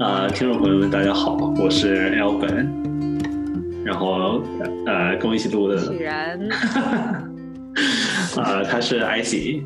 [0.00, 2.68] 啊，听众朋友们，大家好，我是 L 本，
[3.84, 4.42] 然后
[4.86, 5.76] 呃，跟我一起录的，
[8.36, 9.62] 啊， 他是 IC，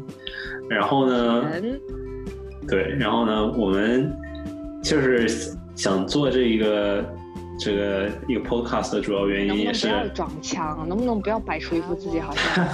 [0.69, 1.45] 然后呢，
[2.69, 4.12] 对，然后呢，我们
[4.83, 5.27] 就是
[5.75, 7.05] 想做这一个
[7.59, 10.87] 这个一个 podcast 的主要原因也是，能不要装腔？
[10.88, 12.66] 能不能不要摆出一副自己好像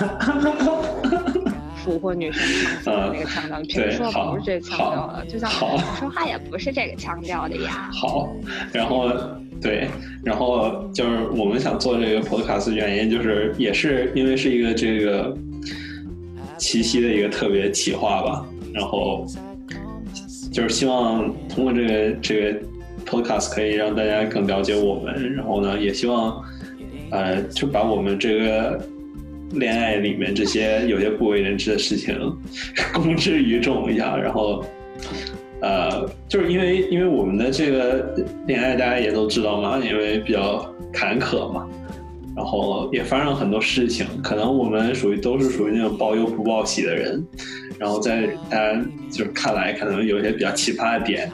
[1.85, 3.61] 俘获女生场所的那个腔调？
[3.61, 7.91] 你平时说好不是这个腔调的，就像好说话也不是这个腔调的呀。
[7.93, 8.29] 好，
[8.73, 9.11] 然后
[9.61, 9.89] 对，
[10.25, 15.37] 然后就是我们想做这个 podcast 的原因，就是也是因为是一个这个
[16.59, 19.27] 七夕的一个特别企划吧，然后
[20.53, 22.61] 就是希望通过这个这个
[23.07, 26.43] podcast 可以让大家更了解我们，然后呢，也希望
[27.11, 28.81] 呃就把我们这个
[29.55, 32.17] 恋爱里面这些有些不为人知的事情
[32.93, 34.65] 公之于众一下，然后。
[35.61, 38.15] 呃，就是因为因为我们的这个
[38.47, 41.67] 恋爱大家也都知道嘛，因为比较坎坷嘛，
[42.37, 47.27] 然后也发生了很多事情，可能我们属于都是属于那种报忧不报喜的人，
[47.79, 48.79] 然后在大家
[49.11, 51.33] 就是看来可能有一些比较奇葩的点，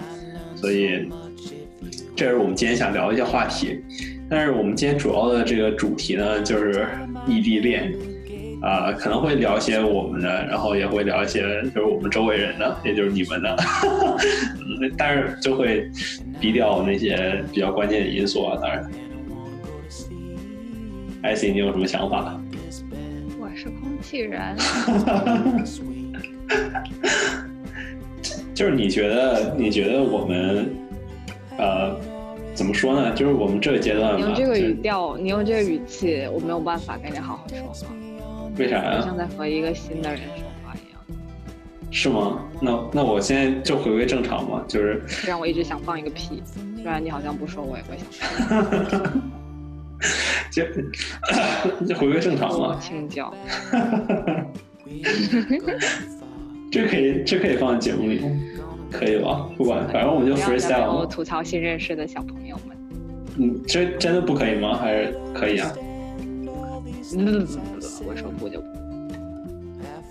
[0.54, 1.08] 所以
[2.14, 3.80] 这是我们今天想聊一些话题。
[4.28, 6.86] 但是我们今天主要的这个主题呢，就是
[7.26, 7.92] 异地恋。
[8.62, 11.40] 啊、可能会聊一些我们的，然后也会聊一些
[11.74, 15.90] 就是我们周围人的，也就是你们的，嗯 但是就会
[16.40, 18.58] 低调那些比较关键的因素啊。
[18.60, 18.84] 当然
[21.22, 22.38] ，IC 你有什么想法？
[23.38, 24.54] 我是空气人，
[28.54, 30.68] 就是你觉得，你觉得我们，
[31.56, 31.96] 呃，
[32.54, 33.10] 怎么说呢？
[33.14, 37.94] 就是我们这个阶段，你用这个语调，你用这个语气，我没有办法跟你好好说话，
[38.60, 39.00] 为啥呀？
[39.00, 41.00] 像在和一个新的人说话一样。
[41.90, 42.44] 是吗？
[42.60, 46.42] 那那我现在就回归正常嘛，就是这让我一直想放一个屁，
[46.76, 48.28] 虽然你好像不说，我也会想。
[50.50, 50.64] 就
[51.86, 52.78] 就回归正常我嘛。
[52.80, 53.32] 请教，
[56.70, 58.20] 这可以这可以放在节目里？
[58.90, 59.48] 可以吧？
[59.56, 61.06] 不管，反正我们就不要再被 freestyle 我。
[61.06, 62.76] 吐槽新认识的小朋友们。
[63.38, 64.76] 嗯，这真的不可以吗？
[64.76, 65.72] 还是可以啊？
[67.16, 67.46] 嗯，
[68.06, 68.66] 我说不就不。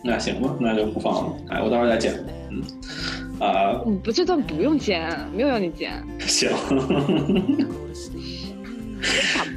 [0.03, 1.33] 那行吧，那就不放了。
[1.49, 2.13] 哎，我到时候再剪。
[2.49, 2.61] 嗯，
[3.39, 5.91] 啊、嗯，不，这段不用剪，没有让你剪。
[6.19, 6.49] 行。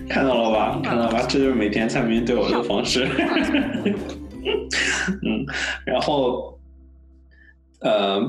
[0.08, 0.80] 看到了吧？
[0.82, 1.22] 看到了吧？
[1.28, 3.06] 这就是每天蔡明对我的方式。
[5.22, 5.44] 嗯，
[5.86, 6.58] 然后，
[7.80, 8.20] 呃，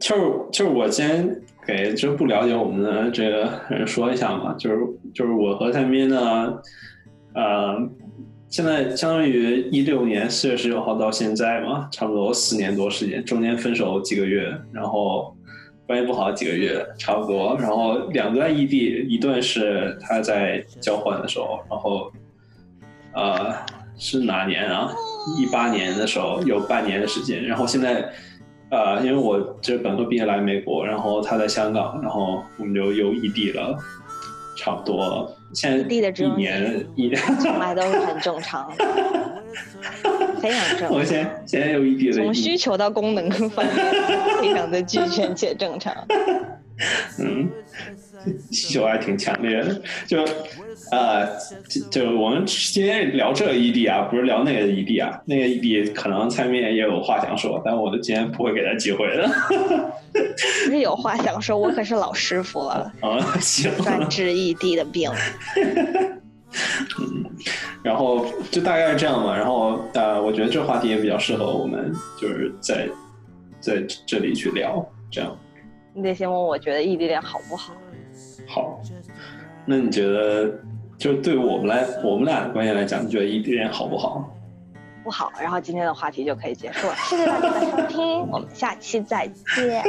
[0.00, 4.78] 就是就是我先给就不了解我们的这个人说一下嘛，就是
[5.14, 6.58] 就是我和蔡明呢，
[7.34, 7.88] 呃，
[8.48, 15.36] 现在相当于一六年四月十九号到现在嘛，差不多四年多时间，中间分手几个月，然后
[15.86, 22.12] 关系不好几个月，差不多，然后两段异地，一段是他在交换的时候，然后
[23.14, 23.54] 呃
[23.96, 24.90] 是哪年啊？
[25.38, 28.10] 一八年的时候有半年的时间，然后现在。
[28.70, 33.74] 呃，因为我这本科毕业来美国，然后他在香港，然后我们就又异地了，
[34.58, 36.00] 差不多现在一
[36.36, 38.68] 年一年，从来都是很正常，
[40.42, 41.06] 非常正我常。
[41.06, 43.92] 现在现在有一地的从需求到功能方面，
[44.42, 45.94] 非常的俱全且正常。
[47.20, 47.48] 嗯，
[48.50, 50.24] 需求还挺强烈的，就
[50.90, 51.26] 呃，
[51.68, 59.28] 就就我们今天聊这个异地啊，不是聊那个异地啊，那个异地可能蔡明也有话想说，但我今天不会给他机会的。
[60.12, 65.10] 不是有话想说，我可是老师傅了， 啊，行，专治异地的病。
[67.00, 67.24] 嗯
[67.82, 69.36] 然后就大概是这样吧。
[69.36, 72.88] 然后呃，我觉得这话题也比较适合我们，就是在
[73.60, 75.36] 在这里去聊，这样
[75.94, 77.72] 你得先问我觉得异地恋好不好？
[78.46, 78.80] 好。
[79.64, 80.58] 那你觉得，
[80.98, 84.28] 就是对我们来，我们俩的关系来讲，你觉得异地恋好不好？
[85.04, 86.94] 不好，然后今天的话题就可以结束了。
[87.08, 89.80] 谢谢大家的收听，我们下期再见。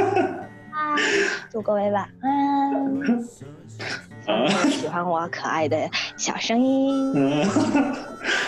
[0.71, 0.95] 啊，
[1.51, 2.73] 祝各位晚安。
[4.27, 5.75] 啊，喜欢我可爱的
[6.15, 7.43] 小声音，嗯，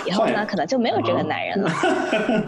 [0.06, 1.72] 以后呢可能就没有这个男人了。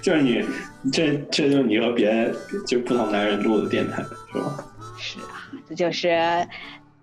[0.00, 0.42] 就是你，
[0.90, 2.34] 这这就是你和别人
[2.66, 4.02] 就不同男人录的电台，
[4.32, 4.64] 是吧？
[4.98, 6.08] 是啊，这就是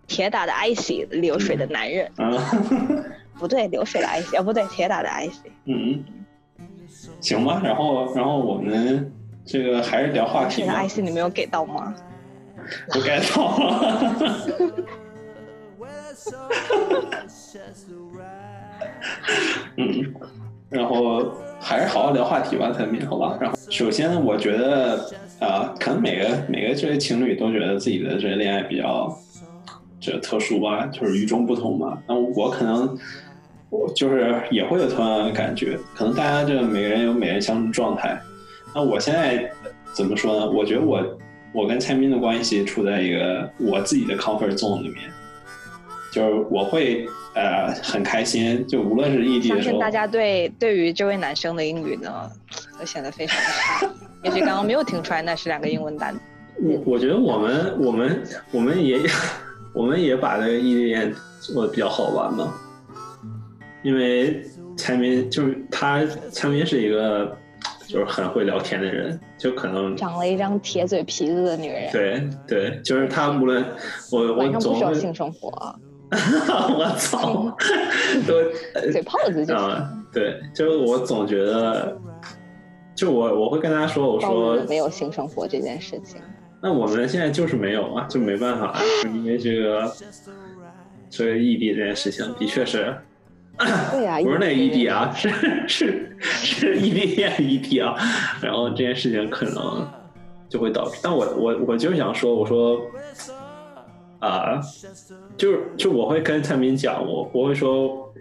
[0.10, 2.12] 铁打的 icy 流水的男人。
[2.18, 2.34] 啊，
[3.40, 5.32] 不对，流水的 IC 啊不对，铁打的 icy。
[5.66, 6.04] 嗯，
[7.22, 7.62] 行吧。
[7.64, 9.10] 然后，然后我们
[9.46, 10.68] 这个还是聊话题的。
[10.74, 11.96] IC 你没有给到吗？
[12.92, 14.16] 不给到了。
[19.78, 20.14] 嗯，
[20.70, 23.38] 然后还是好好聊话题吧，咱们好吧。
[23.40, 25.10] 然后首先，我觉得
[25.40, 29.08] 啊，可能每个每个这些情侣都觉得自己的这个恋爱比较
[30.00, 32.02] 这特殊吧，就是与众不同嘛。
[32.08, 32.98] 那我可能
[33.70, 38.20] 我就是也会有同样的感觉，可能大家这每个人有每个人相处状态。
[38.74, 39.52] 那我现在
[39.94, 40.50] 怎么说呢？
[40.50, 41.18] 我觉得我
[41.52, 45.10] 我跟蔡斌的关系处在一个我自己的 comfort zone 里面，
[46.12, 52.30] 就是我会呃很开心，就无论是异地的时候，大家对对于这位男生的英语呢，
[52.80, 53.88] 都显得非常差。
[54.24, 56.20] 也许刚刚没有听出来那是两个英文单词。
[56.62, 59.00] 我我觉得我们我们我们也
[59.74, 62.54] 我们也把这个异地恋做的比较好玩嘛，
[63.84, 64.44] 因为
[64.78, 67.36] 蔡明就是他，蔡明是一个。
[67.88, 71.92] 就是很会聊天的人，就可能长了一张铁嘴皮子的女人。
[71.92, 73.66] 对对，就是他无论
[74.12, 75.50] 我我总不需要性生活。
[76.12, 77.52] 我操，
[78.28, 78.44] 都
[78.94, 80.06] 嘴炮子就行。
[80.14, 81.98] 对，就是我总觉得，
[82.94, 86.22] 就我我会跟他说，我说没有性生活这件事情。
[86.62, 88.80] 那我们现在就是没有啊，就没办法，
[89.14, 89.92] 因为这个
[91.10, 92.96] 所以异地这件事情的确是。
[93.92, 95.30] 对呀，不是那异地啊，是
[95.68, 97.94] 是是异地恋异地啊，
[98.42, 99.86] 然后这件事情可能
[100.48, 102.80] 就会导致，但我我我就是想说，我说
[104.20, 104.62] 啊，
[105.36, 108.14] 就是就我会跟蔡明讲，我我会说，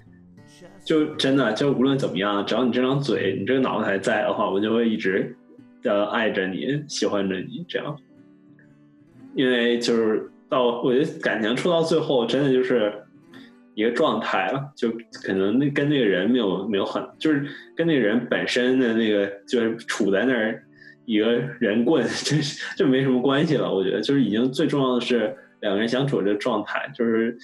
[0.85, 5.37] 就真的就无论怎么样，只要你这张嘴，你这个脑子还在的话，我就会一直
[5.85, 7.97] 的爱着你，喜欢着你，这样，
[9.39, 12.93] 因为就是到我觉得感情处到最后，真的就是。
[13.75, 14.91] 一个状态了，就
[15.23, 17.47] 可能那跟那个人没有没有很，就是
[17.77, 20.61] 跟那个人本身的那个就是处在那儿
[21.05, 21.31] 一个
[21.61, 22.37] 人棍，就
[22.77, 23.73] 就没什么关系了。
[23.73, 27.39] 我觉得就是已经最重要的是两个人相处的状态，就是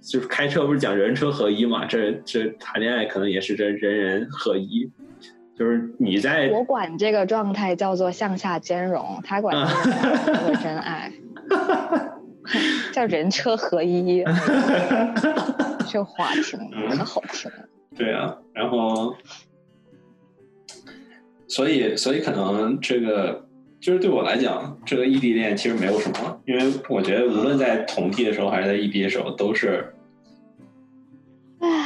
[0.00, 4.90] 就是开车不是讲人车合一嘛，这这谈恋爱可能也是这人人合一，
[5.56, 11.12] 就是你在我管这个状态叫做向下兼容，他管叫做真爱。
[12.92, 14.24] 叫人车合一，
[15.88, 16.58] 这话听
[16.96, 17.50] 的好听。
[17.96, 19.14] 对啊，然后，
[21.48, 23.46] 所以，所以可能这个
[23.80, 29.92] 就是对我来讲，这个异地恋其实没有什么，因为我觉得无论在同地的时候还是在异地的时候，都是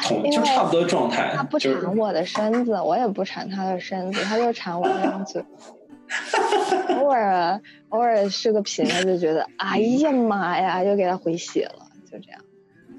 [0.07, 1.33] 同就差不多状态。
[1.35, 5.43] 他不缠我的身子，我也不缠他的身子，他就缠我那张嘴。
[6.99, 12.41] 偶尔偶尔视个频，他就觉得哎呀妈呀，又给他回血了，就这样。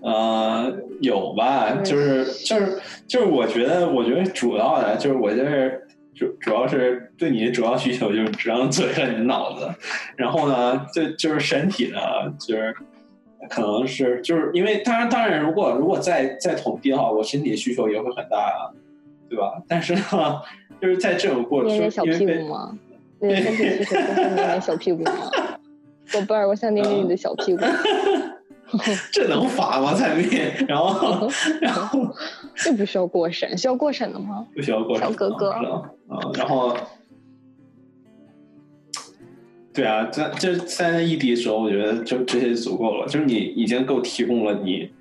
[0.02, 0.72] 呃，
[1.02, 9.68] 有吧，就是就是就是，我觉得我觉得主要的就是我就是主主要是对你的主要需求就是这张嘴和你的脑子，
[10.16, 12.00] 然后呢，就就是身体呢，
[12.40, 12.76] 就是
[13.50, 18.70] 可能是就是因为当然当然，如果如果再再统计的话，我身体的需求也会很大啊，
[19.28, 19.62] 对吧？
[19.68, 20.42] 但是呢，
[20.80, 22.78] 就是在这种过程，捏小屁股吗？
[23.20, 25.12] 你的身体需求就是捏捏小屁股吗？
[26.14, 27.64] 宝贝儿，我想捏捏你的小屁股。
[29.12, 29.94] 这能发吗？
[29.94, 30.28] 蔡明？
[30.68, 31.30] 然后，
[31.62, 32.00] 然后
[32.56, 34.46] 这不需要过审，需要过审的吗？
[34.56, 35.08] 不需要过审。
[35.08, 35.52] 小哥哥。
[35.52, 35.60] 啊，
[36.34, 36.76] 然后，
[39.74, 44.92] 对啊，这这在异地的时候，我觉得就这些足够了，就是你已经够提供了你。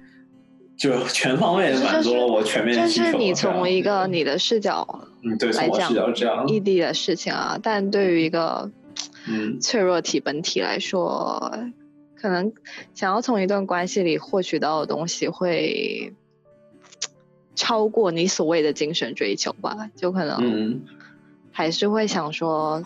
[0.76, 3.04] 就全方位的满足了我全面需求。
[3.04, 4.84] 这是你从一个你的视角，
[5.24, 5.92] 嗯，对，来讲
[6.46, 8.70] 异地的事情啊，但对于一个
[9.26, 11.52] 嗯脆弱体本体来说，
[12.14, 12.52] 可能
[12.94, 16.12] 想要从一段关系里获取到的东西会
[17.54, 19.90] 超过你所谓的精神追求吧？
[19.96, 20.82] 就可能
[21.50, 22.84] 还是会想说，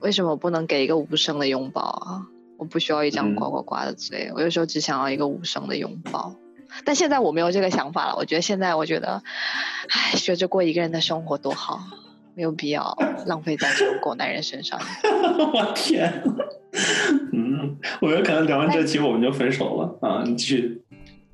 [0.00, 2.26] 为什么不能给一个无声的拥抱啊？
[2.56, 6.36] 我不需要一张呱呱呱的嘴，我有时候只想要一个无声的拥抱。
[6.84, 8.16] 但现在我没有这个想法了。
[8.16, 9.22] 我觉得现在，我觉得，
[9.90, 11.80] 唉，学着过一个人的生活多好，
[12.34, 14.80] 没有必要浪费在这种狗男人身上。
[15.52, 16.22] 我天，
[17.32, 20.22] 嗯，我觉得可能聊完这期我们就分手了啊！
[20.26, 20.82] 你继续。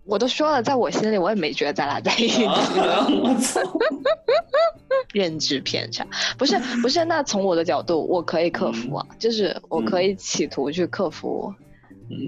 [0.05, 2.45] 我都说了，在我心里，我也没觉得咱俩在一起。
[2.45, 3.61] 我操！
[5.13, 6.07] 认知偏差，
[6.37, 7.05] 不是不是。
[7.05, 11.53] 那从我的角度，我可以克服啊，就是我可以企图去克服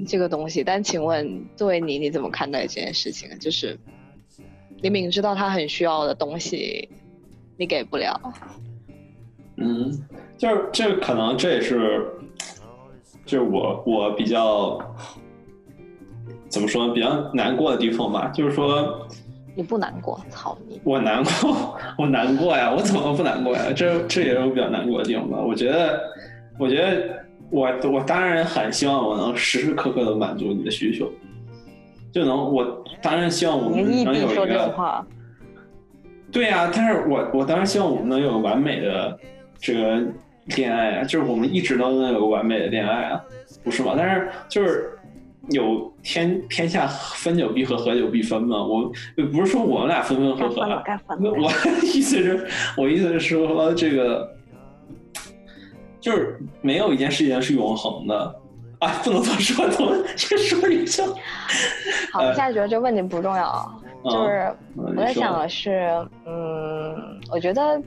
[0.07, 0.63] 这个东西。
[0.65, 3.29] 但请问，作为你，你怎么看待这件事情？
[3.39, 3.79] 就是
[4.83, 6.89] 你明知道他很需要的东西，
[7.57, 8.21] 你给不了。
[9.57, 9.91] 嗯，
[10.37, 12.07] 就是这可能这也是，
[13.25, 14.79] 就是我我比较。
[16.49, 19.09] 怎么说比较难过的地方吧，就是说，
[19.55, 20.79] 你不难过，操你！
[20.85, 23.73] 我难过，我难过呀，我怎么不难过呀？
[23.75, 25.41] 这这也是我比较难过的地方吧。
[25.41, 25.99] 我觉得，
[26.59, 31.13] 我觉得我我当然很希望我能时时刻刻的满足你的需求，
[32.11, 35.05] 就能我当然希望我们能有一个。
[36.33, 39.19] 对呀，但是我我当然希望我们能有完美的
[39.59, 40.03] 这个
[40.57, 43.23] 恋爱啊，就是我们一直都能有完美的恋爱啊，
[43.63, 43.93] 不是吗？
[43.95, 44.99] 但是就是
[45.51, 48.65] 有天天下分久必合，合久必分嘛。
[48.65, 48.91] 我
[49.31, 50.63] 不是说我们俩分分合合，
[51.21, 51.51] 我
[51.83, 52.47] 意思是，
[52.79, 54.35] 我意思是说这个
[56.03, 58.43] 就是没有一件事情是永恒的。
[58.81, 61.05] 啊，不能这么说，怎么先说一下？
[62.13, 65.89] 好，我现在觉得这个问题不重要，就是我在想的是，
[66.27, 66.93] 嗯，
[67.31, 67.81] 我觉得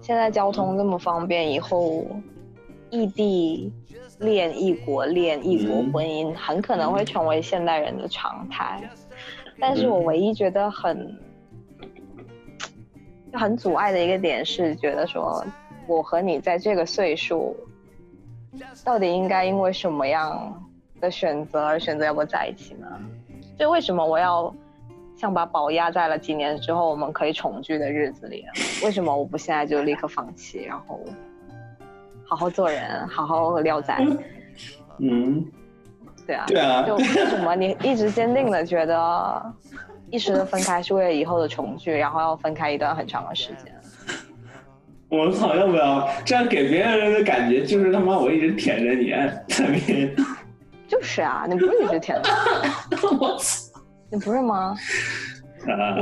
[0.00, 2.06] 现在交通这么方便，以后
[2.88, 3.70] 异地
[4.20, 8.80] 恋、异国恋、异国婚姻很可能会成为现代人的常态。
[9.60, 11.14] 但是我唯一觉得很
[13.34, 15.44] 很阻碍的一个点是，觉得说
[15.86, 17.56] 我和你在这个岁数。
[18.84, 20.62] 到底应该因为什么样
[21.00, 22.86] 的选择而选择要不在一起呢？
[23.58, 24.54] 就为什么我要
[25.16, 28.44] 像把宝压在了几年之后我们可以重聚的日子里？
[28.84, 31.00] 为什么我不现在就立刻放弃，然后
[32.26, 33.96] 好好做人，好好聊仔？
[34.98, 35.50] 嗯，
[36.26, 39.54] 对啊，对啊，就为什么你一直坚定的觉得
[40.10, 43.74] 一时的分开是为了以后的重聚，然后要分开一段很长的时间？
[45.12, 49.10] 我操，要不要这样给别人的感觉就是他妈我一直舔着你
[49.46, 50.10] 在边。
[50.88, 52.30] 就是啊，你不是一直舔着
[53.20, 53.78] 我操，
[54.10, 54.74] 你不是吗？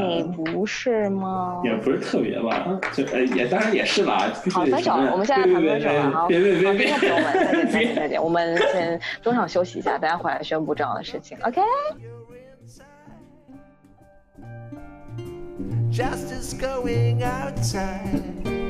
[0.06, 1.60] 你不是吗？
[1.64, 4.32] 也不是特别吧，就呃也当然也是啦。
[4.52, 6.10] 好，分手，我们现在谈分手了。
[6.12, 11.36] 好，别别别别，朋友们，再见再见再见，我们先中场休息一下，大家回来宣布重要的事情。
[11.42, 11.60] OK。
[15.90, 18.69] Justice going outside.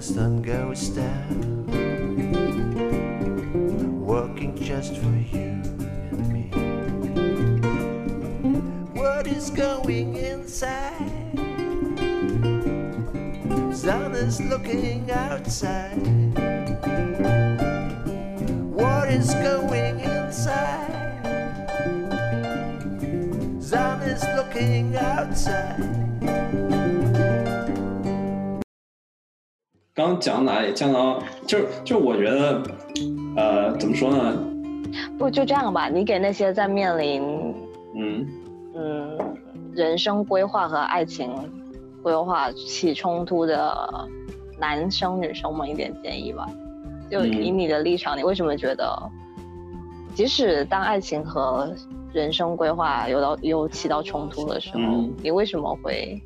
[0.00, 1.66] Just a ghost down,
[4.00, 5.60] working just for you
[6.10, 6.44] and me.
[8.98, 11.36] What is going inside?
[13.74, 15.98] Sun is looking outside.
[18.72, 21.20] What is going inside?
[23.60, 26.09] Sun is looking outside。
[30.00, 30.72] 刚讲到哪里？
[30.72, 32.62] 讲到就是就我觉得，
[33.36, 34.34] 呃，怎么说呢？
[35.18, 35.88] 不就这样吧？
[35.88, 37.22] 你给那些在面临
[37.94, 38.26] 嗯
[38.74, 39.18] 嗯
[39.74, 41.30] 人生规划和爱情
[42.02, 44.08] 规划起冲突的
[44.58, 46.48] 男生女生们一点建议吧。
[47.10, 49.10] 就以你的立场，你为什么觉得？
[50.14, 51.72] 即使当爱情和
[52.12, 54.80] 人生规划有到有起到冲突的时候，
[55.22, 56.20] 你为什么会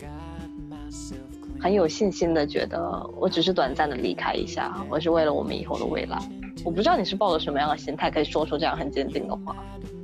[1.64, 2.78] 很有信心的觉得
[3.18, 6.18] 我只是短暂的离开一下，我是为了我们以后的未来？
[6.62, 9.56] 我不知道你是抱着什么样的心态可以说出这样很坚定的话。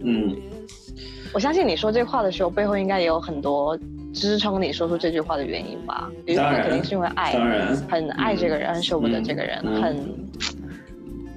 [0.02, 0.34] 嗯，
[1.34, 3.78] 我相信你说这话的时候，背后应该也有很多
[4.10, 6.10] 支撑你说出这句话的原因吧？
[6.24, 7.34] 比如说肯定是因为爱，
[7.90, 10.30] 很爱这个人，很舍不得这个人，很。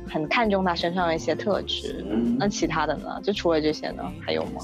[0.10, 2.06] 很看重他身上的一些特质，
[2.38, 3.20] 那其他的呢？
[3.24, 4.62] 就除了这些呢，还有吗？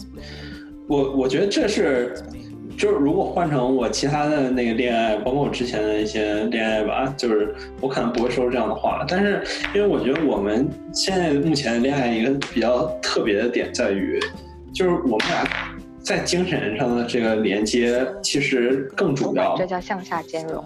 [0.87, 2.15] 我我觉得这是，
[2.79, 9.05] 就是如果换成我其他的那个恋爱，包括我之前的一些恋爱吧，就是我可能不会说出这样的话。
[9.05, 9.43] 但是，
[9.75, 14.17] 因为我觉得我们现在目前的恋爱一个比较特别的点在于，
[14.73, 19.57] 就是我们俩在精神上的这个连接其实更主要。
[19.57, 20.63] 这叫向下兼容。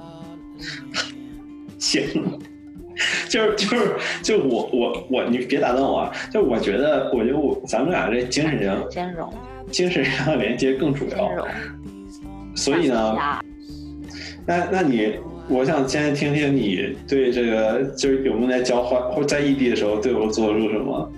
[1.79, 2.03] 行。
[3.27, 9.33] 就是就是就我我我你别打断我，啊就我觉得我觉得我咱们俩这精神上兼容，
[9.71, 11.47] 精神上连接更主要。
[12.55, 13.17] 所以呢，
[14.45, 15.15] 那那你
[15.47, 21.11] 我想先听听你对这个就是有没有在交换或在异地的时候对我做出什么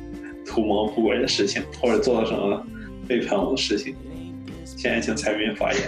[0.46, 2.66] 图谋不轨的事情，或者做了什么
[3.08, 3.96] 背叛我的事情？
[4.66, 5.82] 现在请蔡斌发言。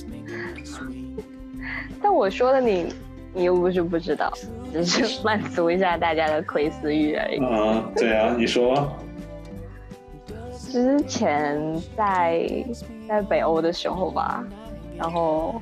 [2.02, 2.86] 但我说的你。
[3.32, 4.32] 你又不是不知道，
[4.72, 7.38] 只是满足一下大家的窥私欲而已。
[7.46, 8.92] 啊，对啊，你说。
[10.68, 11.56] 之前
[11.96, 12.50] 在
[13.10, 14.46] 在北欧的时候吧，
[14.96, 15.60] 然后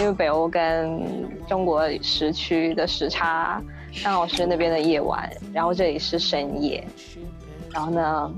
[0.00, 0.98] 因为北欧跟
[1.46, 3.62] 中国时区的时差
[4.02, 6.82] 刚好是那边的夜晚，然后这里是深夜，
[7.70, 8.32] 然后呢，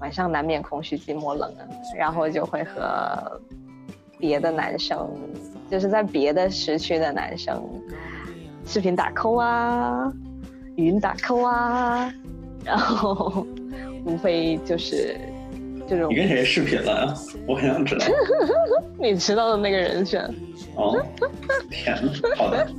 [0.00, 3.38] 晚上难免空虚、寂寞、冷啊，然后就会和
[4.18, 5.06] 别的男生，
[5.70, 7.62] 就是在别的时区的男生
[8.64, 10.10] 视频打 call 啊，
[10.76, 12.10] 语音打 call 啊，
[12.64, 13.46] 然后
[14.06, 15.20] 无非就是
[15.88, 16.10] 这种。
[16.10, 17.14] 你跟谁视频了呀？
[17.46, 18.06] 我很想知道。
[18.98, 20.22] 你知道的那个人选。
[20.76, 21.00] 哦，
[21.70, 22.66] 天呐，好的。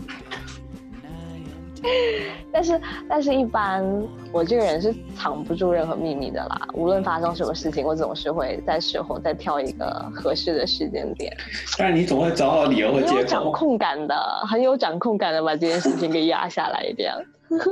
[2.51, 3.83] 但是，但是一般
[4.31, 6.67] 我这个人是藏不住任何秘密的啦。
[6.73, 11.31] 无论发生什么事情，我总是会在事后再挑一个合适的时间点。
[11.77, 13.15] 但是你总会找好理由和借口。
[13.17, 14.15] 有掌控感的，
[14.49, 17.13] 很有掌控感的把这件事情给压下来，一点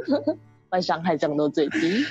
[0.69, 2.05] 把伤害降到最低。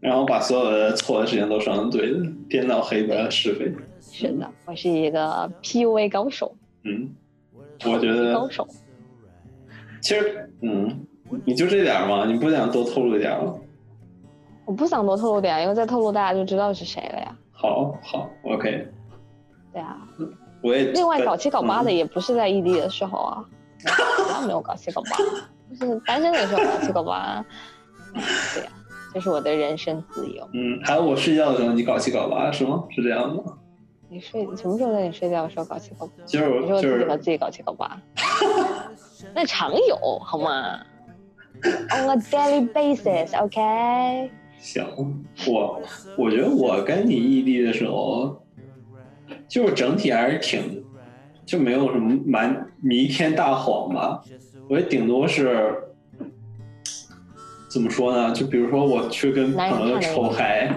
[0.00, 3.72] 然后把所有的错的事情都说成对的，颠倒黑白是非。
[4.00, 6.54] 是的，我是一个 PUA 高手。
[6.84, 7.10] 嗯，
[7.84, 8.66] 我觉得高手。
[10.00, 11.06] 其实，嗯。
[11.44, 12.24] 你就这点吗？
[12.26, 13.54] 你不想多透露一点吗？
[14.64, 17.36] 我不想多透露点，因为再透露大家就知道是谁了呀。
[17.52, 18.88] 好，好，OK。
[19.72, 19.96] 对啊，
[20.60, 20.90] 我也。
[20.90, 23.44] 另外，搞七搞八的也不是在异地的时候啊，
[24.44, 25.10] 没有搞七搞八，
[25.78, 27.44] 就是单身的时候搞七搞八。
[28.12, 28.70] 对呀，
[29.12, 30.48] 这是我的人身自由。
[30.52, 32.84] 嗯，还有我睡觉的时候你搞七搞八是吗？
[32.90, 33.58] 是这样的吗？
[34.08, 36.12] 你睡什么时候在你睡觉的时候搞七搞八？
[36.26, 38.00] 就是就是自己和自己搞七搞八。
[39.34, 40.80] 那常有好吗
[41.62, 44.30] ？On a daily basis, OK。
[44.58, 44.84] 行，
[45.46, 45.82] 我
[46.16, 48.42] 我觉得我跟你异地的时候，
[49.48, 50.84] 就是整体还是挺，
[51.46, 54.24] 就没有什么蛮弥天大谎吧。
[54.68, 55.74] 我也顶多是
[57.70, 58.32] 怎么说呢？
[58.32, 60.68] 就比如说我去跟朋友抽嗨，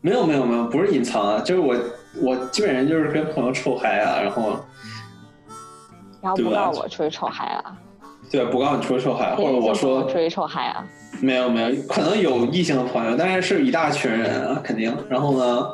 [0.00, 1.74] 没有没有没有，不是隐藏啊，就是我
[2.22, 4.56] 我基本上就是跟朋友抽嗨啊，然后
[6.22, 7.76] 然后不告我出去抽嗨啊。
[8.30, 10.86] 对，不告诉你出去臭嗨，或者我说出去臭嗨啊？
[11.20, 14.96] 没有没有，可能有异性的朋友，但是是一大群人啊，肯定。
[15.08, 15.66] 然后呢，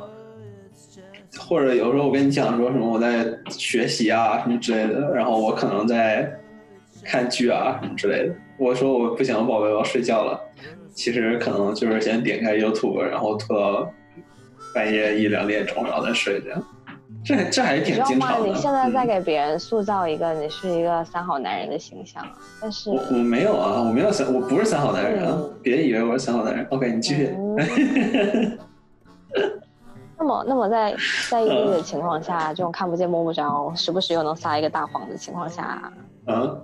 [1.38, 6.30] 或者有时候我跟你讲说什么我在学习啊什么之类的，然后我可能在
[7.04, 8.34] 看剧啊什么之类的。
[8.58, 10.40] 我说我不行，宝贝，我要睡觉了。
[10.92, 13.90] 其实可能就是先点开 YouTube，然后拖到
[14.74, 16.62] 半夜一两点钟，然后再睡这样。
[17.22, 18.48] 这这还挺经常的。
[18.48, 22.26] 你现在在给别人塑造一个你是一个三好男人的形象，
[22.60, 25.38] 但是我我没有啊，我没有三，我不是三好男人啊！
[25.62, 26.66] 别以为我是三好男人。
[26.70, 27.30] OK，你继续。
[30.18, 30.94] 那么，那么在
[31.30, 35.92] 在异地的情况下，这种看不见摸不着，时不时又能撒一个大谎的情况下，
[36.26, 36.60] 嗯，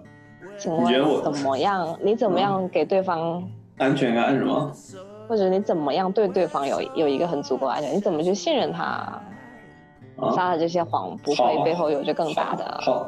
[0.59, 1.99] 请问怎么样？
[2.03, 3.43] 你怎么样给对方
[3.79, 4.73] 安全感是吗？
[5.29, 7.95] 或者你怎么样对对方有有一个很足够安全？
[7.95, 9.21] 你怎么去信任他？
[10.35, 13.07] 撒的这些谎不会背后有着更大的，好，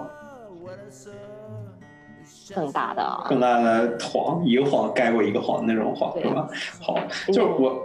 [2.54, 6.46] 更大的，更大的谎，一个谎盖过一个谎那种谎，是吧？
[6.82, 7.82] 好，就是我，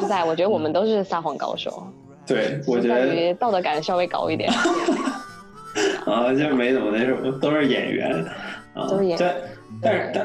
[0.00, 1.86] 实在我觉得我们都是撒谎高手。
[2.26, 4.50] 对，我觉得道德感稍微高一点。
[6.06, 8.24] 啊，就没怎么那什么，都是演员，
[8.74, 9.34] 都是演员，
[9.80, 10.24] 但是但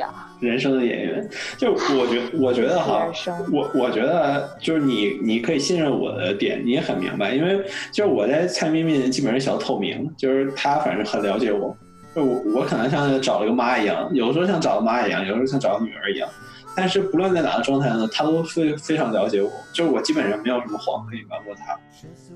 [0.00, 0.28] 啊。
[0.42, 3.06] 人生的演员，就我觉 我觉得哈，
[3.52, 11.76] 我我觉得就是你你可以信任我的点，你也很明白，因为就是我在蔡咪咪基本上小透明，就是他反正很了解我，
[12.12, 16.28] 就我我可能像找了个妈一样，有的时候像找个妈一样，有的时候像找个女儿一样，
[16.74, 21.78] 但是不论在哪个状态呢，他都非非常了解我，就是我基本上没有什么谎可以瞒过他，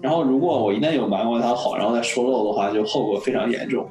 [0.00, 3.84] 然后如果我一旦有瞒过他谎，然后再说漏的话，就后果非常严重。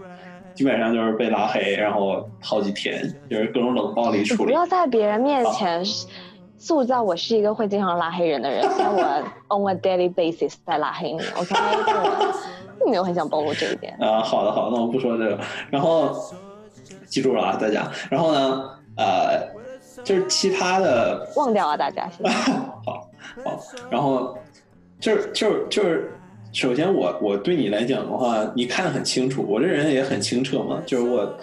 [0.55, 4.45] 基本上就是被拉黑，然后好几天就是各种冷暴力处理。
[4.45, 5.83] 不要在别人面前
[6.57, 9.03] 塑造我是一个会经常拉黑人的人，像我
[9.53, 11.53] on a daily basis 在拉黑你，OK？
[12.79, 13.95] 并没有很想暴露这一点。
[13.99, 15.39] 啊，好的好的，那我不说这个。
[15.69, 16.15] 然后
[17.05, 17.91] 记住了啊，大家。
[18.09, 22.09] 然后呢，呃，就是其他的忘掉啊，大家。
[22.85, 23.09] 好，
[23.43, 23.59] 好。
[23.89, 24.37] 然后
[24.99, 26.11] 就是就是就是。
[26.55, 31.37] 首先，我我对你来讲的话，你看得很清楚，我这人也很清澈嘛，就是我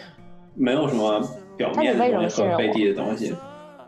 [0.55, 1.21] 没有什么
[1.55, 3.35] 表面的东西和背地的东西。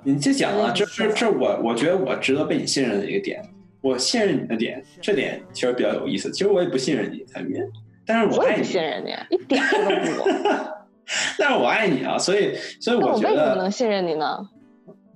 [0.03, 3.43] 你就讲啊，这这这我我觉得我值得被你信任的一个点，
[3.81, 6.31] 我信任你的点，这点其实比较有意思。
[6.31, 7.59] 其实我也不信任你，蔡明，
[8.05, 10.29] 但是我爱你，信任你，一点都不。
[11.39, 13.31] 但是我爱你啊，所以所以我觉得。
[13.31, 14.47] 为什么能信任你呢？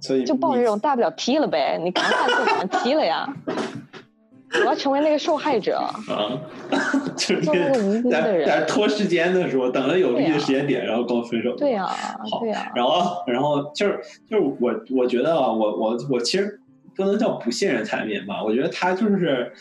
[0.00, 3.28] 所以就抱着这种大不了踢了呗，你刚看就把人踢了呀。
[4.54, 5.94] 我要成为那个受害者啊！
[7.16, 11.54] 就是那个无辜的人，在拖时间的时候，等了有利的时间点，然后跟我分手。
[11.56, 12.72] 对呀，好，对呀。
[12.74, 16.58] 然后，然后就是就是我，我觉得啊，我我我其实
[16.96, 19.52] 不能叫不信任产品吧，我觉得他就是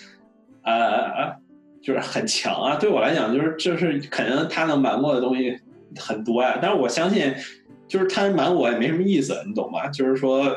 [0.63, 1.35] 呃，
[1.81, 2.75] 就是很强啊。
[2.77, 5.59] 对我来讲，就是就是肯定他能瞒过的东西
[5.99, 6.57] 很多呀。
[6.61, 7.33] 但是我相信，
[7.87, 9.87] 就是他瞒我也没什么意思，你懂吗？
[9.89, 10.49] 就是说。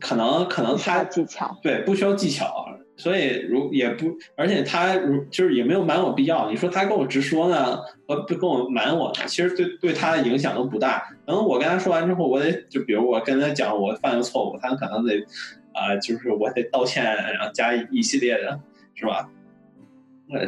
[0.00, 4.06] 可能可能他技巧对不需要技巧，所以如也不，
[4.36, 6.50] 而且他如就是也没有瞒我必要。
[6.50, 11.00] 你说他跟我直说呢，和跟我瞒我呢，其实对对他的影响都不大。
[11.26, 15.18] 可能我跟他说完之后，我得就比如我跟他讲我犯了错误，他可能得
[15.72, 18.58] 啊，就是我得道歉，然后加一系列的，
[18.94, 19.28] 是吧？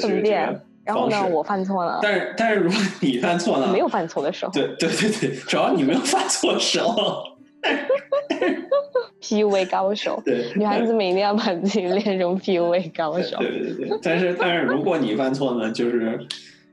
[0.01, 0.63] 分辨。
[0.85, 2.01] 然后呢，我犯错了。
[2.03, 3.71] 但是但是如果你犯错了？
[3.71, 4.53] 没有犯错的时候。
[4.53, 7.25] 对对对对，主要你没有犯错的时候。
[9.21, 13.37] PUA 高手，对，女孩子们一定要把自己练成 PUA 高手。
[13.39, 16.19] 对对对，但是但是如果你犯错呢，就是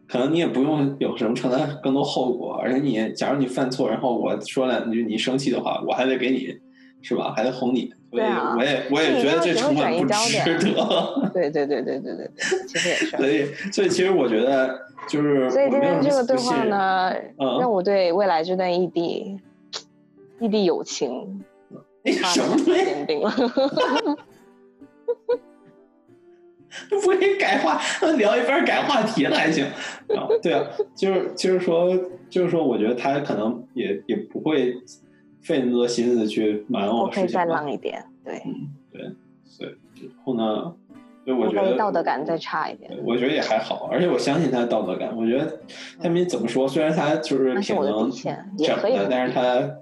[0.07, 6.55] 可能你也不用有什么承担更多后果，而且你假如你犯错，然后我说两句你生气的话，我还得给你，
[7.01, 7.33] 是吧？
[7.35, 11.29] 还得哄你，所以我也我也觉得这成本不值得。
[11.33, 12.29] 对对对对对对，
[12.67, 13.17] 其实也是。
[13.17, 14.79] 所以所以其实我觉得
[15.09, 17.11] 就是，所以今天这个对话呢，
[17.59, 19.39] 让我对未来这段异地
[20.39, 21.43] 异地友情。
[22.11, 23.31] 什么坚定了？
[26.89, 27.79] 不会改话，
[28.17, 29.63] 聊一半改话题了还行
[30.09, 30.27] 啊？
[30.41, 31.97] 对啊，就是就是说，
[32.29, 34.73] 就是说，我觉得他可能也也不会
[35.41, 37.07] 费那么多心思去瞒我。
[37.09, 39.09] 可以再浪一点，对，嗯，对，
[39.45, 39.69] 所以
[40.01, 40.75] 然后呢，
[41.25, 45.15] 就我觉得道德感再差一点，我觉得也还好，而且我相信他的道德感。
[45.15, 45.59] 我觉得
[46.01, 46.67] 他们怎么说？
[46.67, 49.77] 虽然他就是挺能整的，但是他。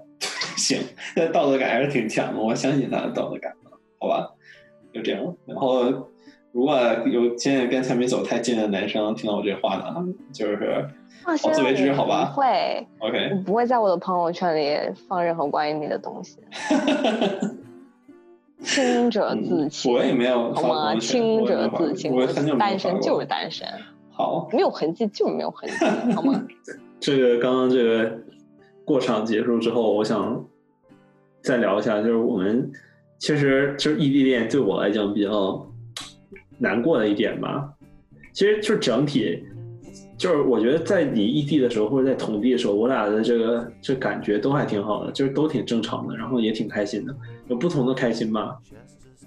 [0.64, 0.78] 行，
[1.14, 3.52] 他道德感还是挺强的，我相信他的道德感
[3.98, 4.30] 好吧？
[4.92, 5.36] 就这样。
[5.44, 5.84] 然后，
[6.52, 10.88] 如果有现在跟蔡明走太近的男生听到我这话呢，就是
[11.22, 12.32] 好自为之，好吧？
[12.34, 13.30] 不会，OK。
[13.32, 16.38] 我不会在我的朋友圈里放任何关于你的东西。
[18.62, 20.94] 清者自清，我也没有好吗？
[20.96, 22.16] 清者自清，
[22.58, 23.68] 单身就是单身。
[24.10, 26.42] 好，没有痕迹就是没有痕迹，好吗？
[26.98, 28.18] 这个刚刚这个。
[28.86, 30.44] 过场结束之后，我想
[31.44, 32.68] 再聊一下，就是我们
[33.18, 35.70] 其实就是异地恋对我来讲比较
[36.58, 37.70] 难过的一点吧。
[38.32, 39.44] 其实就是整体，
[40.16, 47.14] 就是我觉得在你异地的时候或者在同地的时候，我俩的这个这感觉都还挺好的，就是都挺正常的，然后也挺开心的，
[47.48, 48.58] 有不同的开心吧。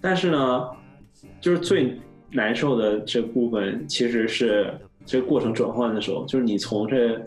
[0.01, 0.67] 但是呢，
[1.39, 1.95] 就是最
[2.31, 4.73] 难受的这部分其实是
[5.05, 7.23] 这个过程转换的时候，就是你从这。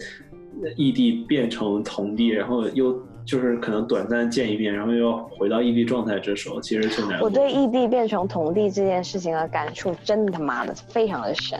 [0.77, 2.93] 异地变成同地，然后又
[3.31, 7.21] 就是可能短暂见一面，然后又要回到异地状态，这时候其实最难。
[7.21, 11.57] 我对异地变成同地这件事情的感触，真他妈的非常的深。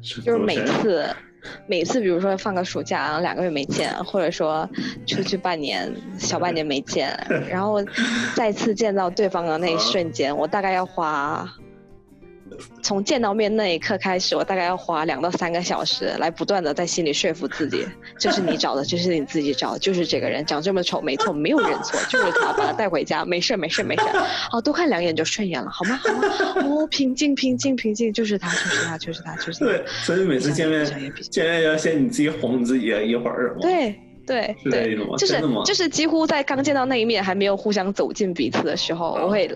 [0.00, 1.04] 就是每次，
[1.66, 4.68] 每次，比如说放个暑假，然后两个月没见，或者说
[5.08, 7.12] 出去半年、小半年没见，
[7.50, 7.84] 然后
[8.36, 11.52] 再次见到对方的那一瞬间，我大概要花。
[12.82, 17.86] 从见到面那一刻开始，我大概要花两到三个小时来不断的在心里说服自己，
[18.18, 24.02] 这是你找的，这是你自己找的，就是这个人长这么丑，没错，没有认错，就是他，把他带回家，没事没事没事，
[24.50, 26.00] 好，多看两眼就顺眼了，好吗？
[26.02, 26.66] 好吗？
[26.66, 29.64] 哦，平静平静平静，就是他，就是他，就是他，就是。
[29.64, 30.84] 对，所以每次见面，
[31.30, 33.94] 见面要先你自己哄自己一会儿，对
[34.26, 39.48] 对对，就是就是几乎在刚见到那一面还没有互相走近彼此的时候，我会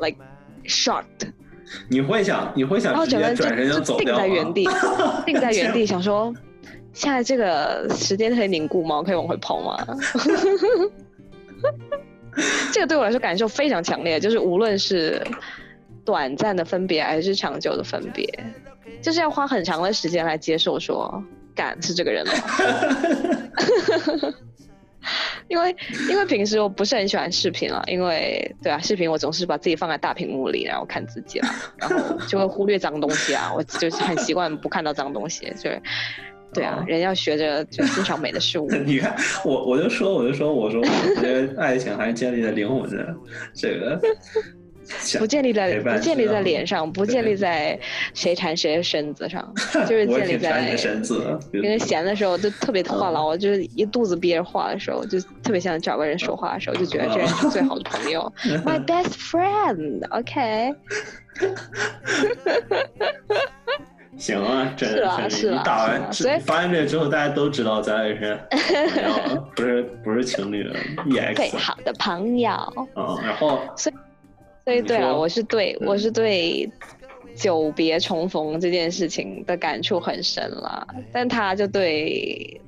[0.00, 0.16] like
[0.64, 1.32] shocked。
[1.88, 4.68] 你会想，你会想直接转身就走掉定在原地，
[5.26, 6.34] 定在原地，想说，
[6.92, 9.02] 现在这个时间可以凝固吗？
[9.02, 9.76] 可以往回跑吗？
[12.72, 15.20] 这个对我来说感受非常强烈，就是无论是
[16.04, 18.26] 短暂的分别还是长久的分别，
[19.02, 21.22] 就是要花很长的时间来接受说，
[21.54, 22.32] 感是这个人吗？
[25.48, 25.74] 因为
[26.08, 35.82] 因为平时我不是很喜欢视频啊，因为对啊，视频我总是把自己放在大屏幕里，然后看自己啊，然后就会忽略脏东西啊，我就是很习惯不看到脏东西，就是
[36.52, 38.68] 对啊，人要学着就欣赏美的事物。
[38.84, 43.14] 你看我我就说我就说我说我觉得爱情还是建立在灵魂的
[43.54, 44.00] 这个。
[45.18, 47.78] 不建立在不建立在脸上，不建立在
[48.14, 49.52] 谁缠谁的身子上，
[49.86, 51.38] 就是建立在身子。
[51.52, 58.32] 因为闲的时候就特别话痨，就是一肚子憋着话的时候，就特别想找个人说话的时候，就觉得这人是最好的朋友
[58.64, 60.74] ，My best friend，OK。
[64.18, 66.02] 行啊，真的是你打完
[66.44, 68.38] 发现这个之后，大家都知道咱俩是
[69.56, 70.74] 不是不是情侣了
[71.06, 72.50] ，EX 最好的朋友。
[72.96, 73.60] 嗯，然后。
[73.76, 73.94] 所以
[74.64, 76.70] 对啊，我是对我是对
[77.34, 82.60] 久别重逢这件事情的感触很深了，但他就对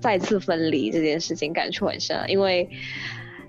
[0.00, 2.68] 再次分离这件事情感触很深，因为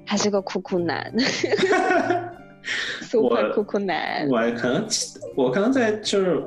[0.06, 1.12] 他是个酷酷男，
[3.01, 4.27] super 酷酷男。
[4.29, 4.88] 我可能
[5.36, 6.43] 我可能在就是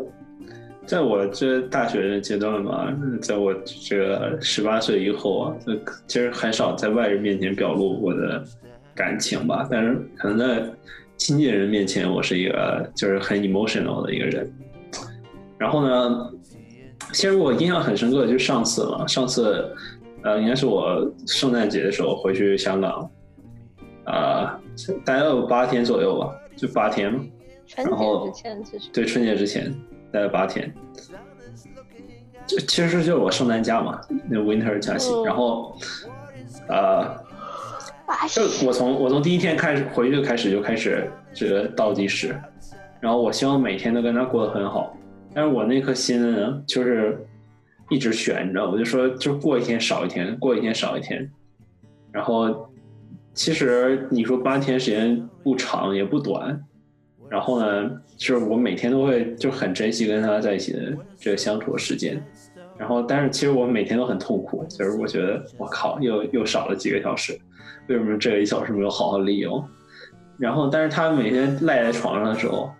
[0.86, 5.56] 在我这大学的阶段嘛，在我这个十八岁以后啊，
[6.06, 8.44] 其实很少在外人面前表露我的
[8.96, 9.68] 感情吧。
[9.70, 10.68] 但是可能在
[11.16, 14.52] 亲近人面前，我是一个就是很 emotional 的一个人。
[15.56, 16.30] 然后呢，
[17.12, 19.72] 其实我印象很深刻，就是上次嘛，上次
[20.22, 23.10] 呃，应该是我圣诞节的时候回去香港，
[24.04, 24.60] 啊，
[25.04, 27.12] 待了有八天左右吧，就八天。
[27.68, 29.74] 春节之前，对春节之前
[30.12, 30.72] 待了八天，
[32.46, 35.10] 就其实就是我圣诞假嘛，那 winter 假期。
[35.24, 35.76] 然后，
[36.68, 37.12] 呃，
[38.28, 42.34] 就我从我从第一天开始回去开始就开始这个倒计时，
[43.00, 44.96] 然后我希望每天都跟他过得很好。
[45.34, 47.18] 但是我那颗心呢，就是
[47.90, 51.30] 一直悬着，我就说就过一天少一天，过一天少一天。
[52.10, 52.70] 然后，
[53.34, 56.58] 其实你说八天时间不长也不短。
[57.28, 62.22] 然后呢，就是我每天都会就很珍惜跟他在一起的这个相处的时间。
[62.78, 67.38] 然后，但是其实我每天都很痛苦，就是我觉得我靠，又又少了几个小时，
[67.88, 69.64] 为什么这一小时没有好好利用？
[70.38, 72.70] 然后，但是他每天赖在床上的时候。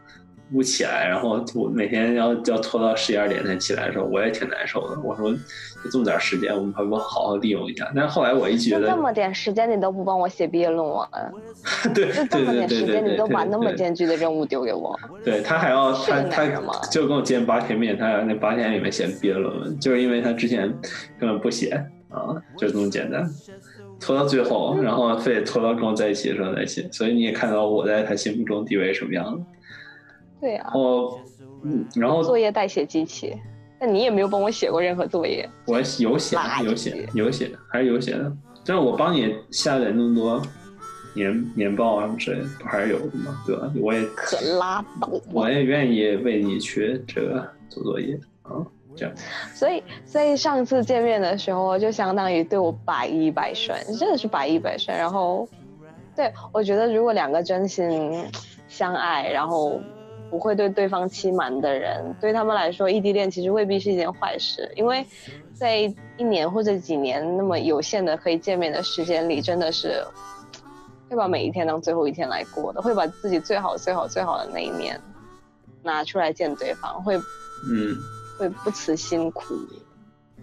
[0.53, 5.01] 不起来，然后我每天要要拖到十一二点才起来的时候，我也挺难受的。
[5.03, 7.91] 我说，就这么点时间，我们还不好好利用一下？
[7.97, 11.09] 但是后来我一觉得，这么点时间你都不帮我写毕业论文，
[11.93, 16.47] 对，就这么点时间你都把那么艰巨的任务丢给我， 对他还要他他
[16.93, 20.73] 就跟我见八天面，他那八天里面写毕业论文，就是因为他之前
[21.19, 21.71] 根本不写
[22.09, 23.29] 啊，就这么简单，
[24.01, 29.45] 拖到最后，然后非得拖到跟我在一起的时候再写，所以你也看到我在他心目中地位什么样子。
[30.41, 31.19] 对呀，哦，
[31.65, 33.35] 嗯，然后作业代写机器，
[33.81, 35.49] 但你也没有帮我写过任何作业。
[35.67, 38.33] 我有写，有写，有写，还是有写的。
[38.65, 40.43] 但是我帮你下载那么多
[41.15, 43.43] 年年报啊什么之类的，不还是有的吗？
[43.47, 43.73] 对吧？
[43.81, 48.61] 我也可拉倒，我也愿意为你去这个做作业啊，
[48.97, 49.15] 这样。
[49.55, 54.97] 所以，所以上次见面的时候，就相当于对我百依百顺，真的是百依百顺。
[54.97, 55.47] 然后，
[56.15, 58.25] 对我觉得，如果两个真心
[58.69, 59.81] 相爱，然后。
[60.29, 65.07] 不会对对方欺瞒的人，对他们来说，异地恋其实未必是一件坏事，因为
[65.55, 65.77] 在
[66.17, 70.05] 一年或者几年那么有限的可以见面的时间里，真的是
[71.09, 75.01] 会把每一天当最后一天来过的，会把自己最好最好最好的那一面
[75.85, 77.17] 拿出来见对方，会
[77.71, 77.97] 嗯，
[78.39, 79.55] 会不辞辛苦，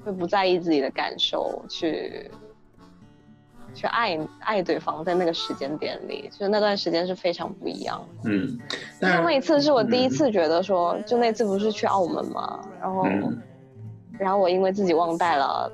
[0.03, 2.29] 会不在意自己的感受去。
[3.75, 8.07] 去爱爱对方，在那个时间点里，就那段时间是非常不一样。
[8.23, 8.55] 嗯，
[8.99, 13.07] 那那一次是我第一次觉得说，就那次不是去澳门嘛，然后，
[14.19, 15.71] 然后我因为自己忘带了，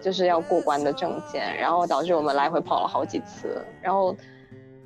[0.00, 4.16] 就是要过关的证件，然后导致我们来回跑了好几次，然后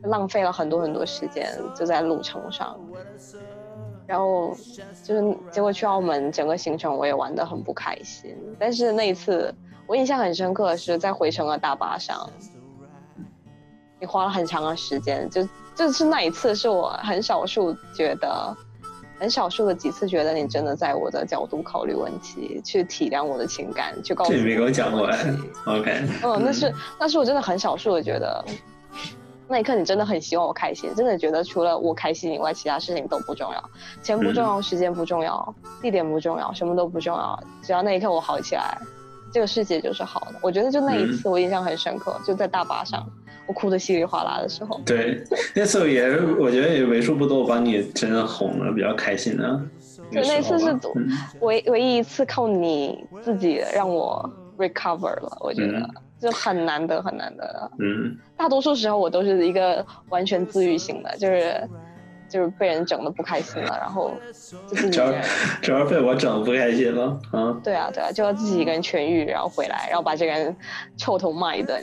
[0.04, 2.74] 浪费了很多很多时间就在路程上，
[4.06, 4.56] 然后
[5.02, 9.54] 就是结果去澳门整个行程我也玩得很不开心，但是那一次。
[9.88, 12.28] 我印象很深刻的是在回程的大巴上，
[14.00, 18.52] 你花了很长的时间，就就是那一次是我很少数觉得，
[19.20, 25.08] 很少数的几次觉得你真的在我的角度考虑问题，去体谅我的情感，去告诉你没跟我讲过
[25.66, 28.44] ，OK，嗯，那是那是我真的很少数的觉得，
[29.48, 33.70] 那一刻你真的很希望我开心，真的觉得除了我开心以外，其他事情都不重要，
[34.02, 38.76] 钱不重要，时间不重要，地点不重要，什么都不重要，只要那一刻我好起来。
[39.32, 43.06] 这个世界就是好的，我觉得就那一次我印象很深刻，就在大巴上，
[43.46, 44.80] 我哭的稀里哗啦的时候。
[44.86, 45.22] 对，
[45.54, 49.60] 那次也我觉得也为数不多把你真的哄了，比较开心的。
[50.10, 50.74] 就那次是
[51.40, 55.86] 唯唯一一次靠你自己让我 recover 了，我觉得
[56.20, 57.70] 就很难得很难得。
[57.78, 61.68] 嗯，大多数时候我都是一个完全自愈型的，就是。
[62.28, 64.10] 就是被人整的不开心了，然后
[64.66, 64.98] 就自己
[65.62, 70.54] 主要被我整不开心了，啊，对啊对啊，就要自己一个人痊愈，然后回来，然后把这个人
[70.96, 71.80] 臭头骂一顿，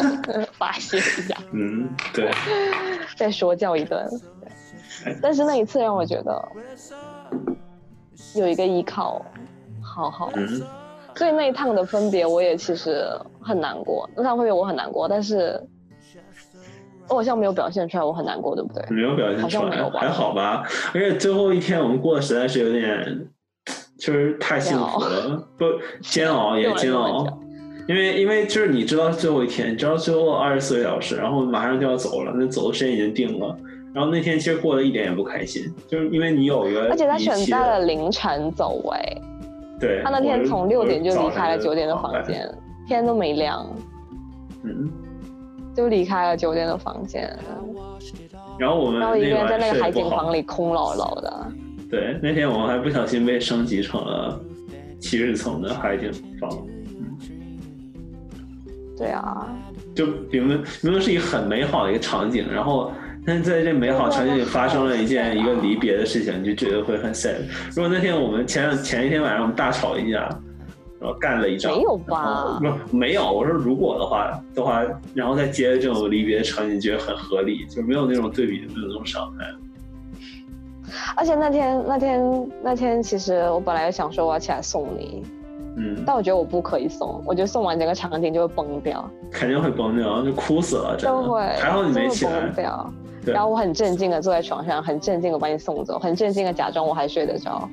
[0.56, 2.30] 发泄一下，嗯，对，
[3.18, 4.08] 再说教一顿，
[5.20, 6.42] 但是那一次让我觉得
[8.34, 9.22] 有一个依靠，
[9.82, 10.32] 好好，
[11.16, 13.06] 所以那一趟的分别我也其实
[13.40, 15.60] 很难过，那趟分别我很难过，但是。
[17.08, 18.82] 我好像没有表现出来，我很难过，对不对？
[18.88, 20.62] 没有表现出来，还好吧。
[20.94, 23.26] 而且最后一天我们过得实在是有点，
[23.98, 25.66] 就是太幸福了，不
[26.00, 27.26] 煎熬 也煎熬。
[27.88, 33.54] 因为因为就是你知道最后一天，你知道最后二十四个小时，然后马上就要走了，那走的时间已经定了。
[33.92, 39.16] 然后那天其实过得一点也不开心，就是因为你有一个，而且他选在了凌晨走，哎，
[39.82, 42.48] 对，他那天从六点就离开了酒店的房间，
[42.86, 43.66] 天都没亮，
[44.62, 44.88] 嗯。
[45.74, 47.34] 就离开了酒店的房间，
[48.58, 51.46] 然后我们然后一个人在那个海景房里空落落的。
[51.90, 54.38] 对，那天我们还不小心被升级成了
[55.00, 56.66] 七十层的海景房。
[58.98, 59.48] 对啊，
[59.94, 62.92] 就明明明明是一个很美好的一个场景，然后
[63.24, 67.36] 但是在这美好场景里发生了一件一个离别的事情，你就觉得会很 sad。
[67.74, 70.28] 如果那天我们前前一天晚上我们大吵一架，
[71.00, 72.60] 然后干了一仗，没有吧？
[72.90, 73.30] 不，没有。
[73.30, 79.46] 我说如果的话的话，然后再接着这种离别的场景，觉得很合理，就没有那种对比，没有那种伤害。
[81.16, 85.22] 而且那天那天那天，其实我本来想说我要起来送你。
[85.76, 91.22] 嗯，但我觉得我不可以送，我觉得送完整个场景就会崩掉，肯定会崩掉，就哭死了，真的。
[91.22, 92.40] 会，还好你没起来。
[92.40, 92.92] 崩掉。
[93.24, 97.68] 然后我很镇静的坐在床上，很镇静的把你送走，很镇静的假装我还睡得着，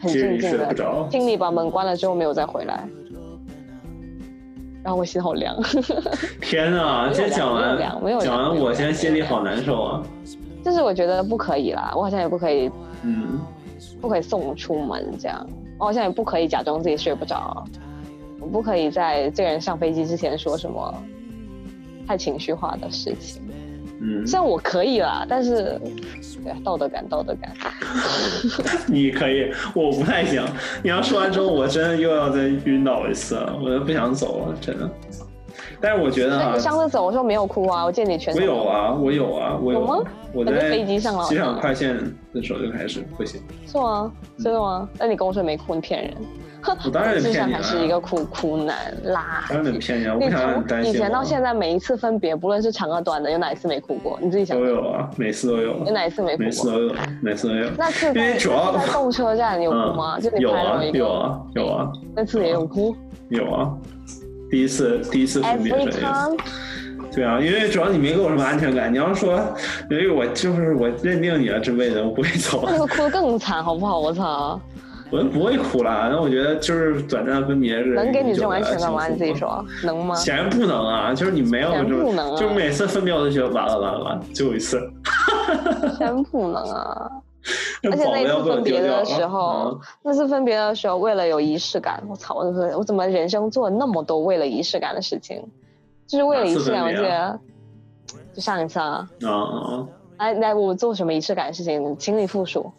[0.00, 0.74] 很镇静的
[1.10, 2.88] 听你把门关了之后没有再回来，
[4.82, 5.54] 然后我心好凉。
[6.40, 10.02] 天哪，这讲完讲完，我现在心里好难受啊。
[10.64, 12.70] 就是我觉得不可以啦，我好像也不可以，
[13.02, 13.40] 嗯，
[14.00, 15.44] 不可以送出门这样。
[15.76, 17.64] 我好像也不可以假装自己睡不着，
[18.38, 20.94] 我不可以在这个人上飞机之前说什么
[22.06, 23.41] 太情绪化的事情。
[24.04, 25.80] 嗯，虽然我可以啦，但是
[26.44, 27.52] 对道德感，道德感。
[28.88, 30.44] 你可以，我不太行。
[30.82, 34.90] 你要说完之后，我真的又要再晕倒一次，我都不想走了，真的。
[35.82, 37.84] 但是我觉得啊，你上次走的时候没有哭啊？
[37.84, 38.32] 我见你全。
[38.34, 39.98] 我有啊，我有啊，我有吗？
[40.32, 41.98] 我在飞机上了，机场快线
[42.32, 43.42] 的时候就开始不行。
[43.66, 44.10] 是吗？
[44.38, 44.88] 真的吗？
[44.98, 46.14] 那你跟我说没哭，你骗人。
[46.84, 49.46] 我当然骗你还是一个哭哭男啦。
[49.48, 50.14] 当然骗你啊！
[50.14, 50.92] 我不想让你担心。
[50.92, 54.16] 以前到现在，每一次分别，不论是长和短的，有哪一次没哭过？
[54.22, 54.56] 你自己想。
[54.56, 55.78] 都有啊，每次都有。
[55.84, 56.44] 有哪一次没哭过？
[56.44, 57.68] 每次都有，每次都有。
[57.76, 60.20] 那次因为主要在动车站有哭吗？
[60.20, 60.98] 就你拍了一个。
[60.98, 61.92] 有啊，有啊。
[62.14, 62.94] 那次也有哭。
[63.28, 63.74] 有啊。
[64.52, 66.36] 第一次，第一次分别时候，
[67.10, 68.92] 对啊，因为主要你没给我什么安全感。
[68.92, 69.40] 你要说，
[69.88, 72.62] 因为我就是我认定你了，这辈子我不会走。
[72.66, 73.98] 那 会哭的更惨，好不好？
[73.98, 74.60] 我操！
[75.10, 76.10] 我不会哭了。
[76.10, 79.08] 那我觉得就是短暂分别是能给你这种安全感吗？
[79.08, 80.14] 你自己说能吗？
[80.16, 81.14] 显然不能啊！
[81.14, 82.36] 就是你没有这种，不能啊！
[82.38, 84.78] 就每次分别我都觉得完了完了完了，最后一次。
[85.98, 87.10] 真不能啊！
[87.90, 92.34] 而且那一次分别的时候，那次分别的时候，为了有仪式感，我操！
[92.36, 92.44] 我
[92.78, 95.42] 我怎么人生做了那么多为了仪式感的事情？
[96.06, 97.40] 就是为了仪式感，我记得
[98.32, 99.08] 就上一次啊。
[99.22, 99.88] 啊啊！
[100.18, 102.70] 来来，我做什么仪式感的事情，请你复述。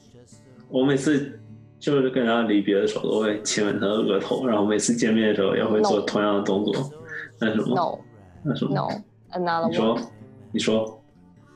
[0.69, 1.37] 我每次
[1.79, 6.73] 就是跟他离别的时候，都会亲吻他的额头，然后每次见面的时候也会做同样的动作。
[7.39, 7.99] 那什么？No。
[8.41, 9.69] 那什么？No，another。
[9.69, 9.97] 你说，
[10.51, 10.99] 你说。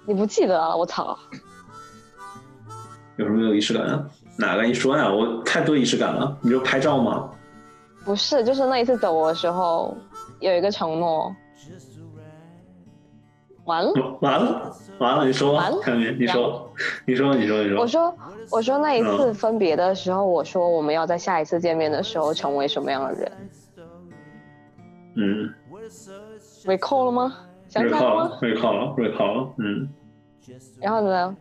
[0.06, 0.76] 你不记得了？
[0.76, 1.18] 我操！
[3.18, 4.10] 有什么有仪式感啊？
[4.38, 4.64] 哪个？
[4.64, 5.12] 你说呀？
[5.12, 6.38] 我太多仪式感了。
[6.42, 7.30] 你就拍照吗？
[8.06, 9.96] 不是，就是那一次走的时候
[10.40, 11.36] 有一个承诺。
[13.66, 15.26] 完了，完了，完了！
[15.26, 16.14] 你说，看没？
[16.14, 16.72] 你说，
[17.06, 17.82] 你说，你说，你说。
[17.82, 18.18] 我说，
[18.50, 23.32] 我说那一次分别的时候，我说我们要在下一次见面的时候成为什么样的人？
[25.16, 25.54] 嗯。
[26.64, 27.36] recall 了吗？
[27.68, 29.90] 想起来了吗？recall 了，recall 了，嗯。
[30.80, 31.36] 然后呢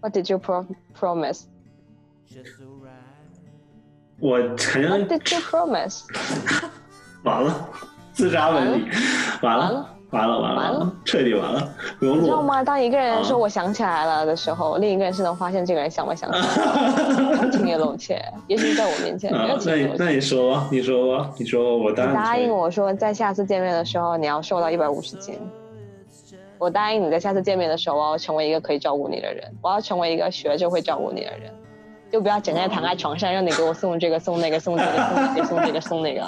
[0.00, 0.64] ？What did you pro
[0.98, 1.42] promise?
[4.18, 4.90] 我肯定。
[4.90, 6.02] What did you promise?
[7.24, 7.68] 完了，
[8.12, 8.88] 自杀问题，
[9.42, 12.20] 完了，完了，完了，完了，彻底完了，不用录。
[12.22, 12.64] 你知道吗？
[12.64, 25.38] 当一个人说我想起来了的时候，另一个人是能发现这个人想不想起来， 情也露怯，也许在我面前没有情也露那你说吧，你说吧，你说，我答答应我说，在下次见面的时候，你要瘦到一百五十斤。
[26.60, 31.50] 我答应你在下次见面的时候，我要成为一个可以照顾你的人，我要成为一个学着会照顾你的人，
[32.12, 36.22] 就不要整天躺在床上，让你给我送这个送那个送这个送这个送这个送那个，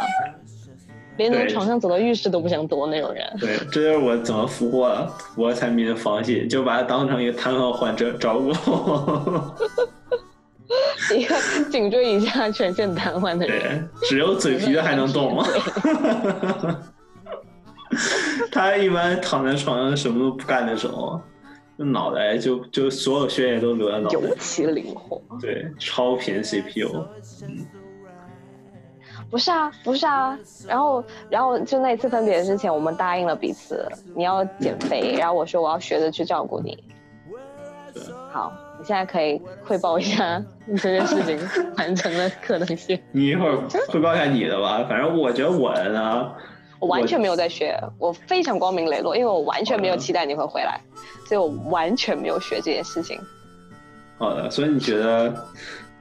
[1.18, 3.30] 连从床上走到浴室都不想躲那种人。
[3.38, 8.50] 对，这就是我怎么俘获俘获产品的防线，就把他当成一个瘫痪患者照顾。
[11.14, 11.36] 一个
[11.70, 15.44] 颈椎以下全线瘫痪的人，只有嘴皮子还能动吗？
[18.50, 21.20] 他一般躺在床上什么都不干的时候，
[21.78, 25.20] 就脑袋就就所有血液都流在脑袋，尤其灵活。
[25.40, 27.06] 对，超频 CPU。
[27.42, 27.66] 嗯，
[29.30, 30.38] 不是啊，不是啊。
[30.66, 36.82] 然后，然后就那一次分别之前，我们答应了彼此，你要减肥，然后我说我要学着去照顾你。
[38.30, 41.38] 好，你现在可以汇报一下你这件事情
[41.76, 42.98] 完成的可能性。
[43.12, 43.58] 你一会儿
[43.88, 46.32] 汇报一下你的吧，反正我觉得我的呢。
[46.82, 50.80] 我完全没有在学，我非常光明磊落，因为我完全没有期待你会回来，
[51.28, 53.20] 所以我完全没有学这件事情。
[54.18, 55.32] 好的，所以你觉得，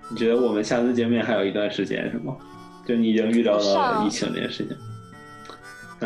[0.10, 2.36] 你觉得我们下次见面还有一段时间是吗？
[2.84, 4.76] 就你已经遇到了疫情这件事情。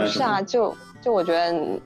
[0.05, 1.79] 是啊，就就我觉得，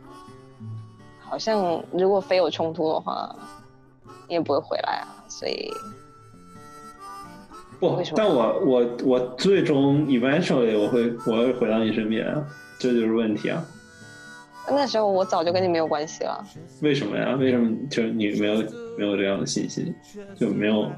[1.19, 3.35] 好像如果非有冲突的话，
[4.27, 5.71] 你也不会回来啊，所以
[7.79, 12.25] 不，但我我我最终 eventually 我会我会回到你身边，
[12.79, 13.63] 这就是问题啊。
[14.71, 16.45] 那时候我早就跟你没有关系了。
[16.81, 17.35] 为什么呀？
[17.35, 18.63] 为什么就你没有
[18.97, 19.93] 没有这样的信心？
[20.35, 20.91] 就没有？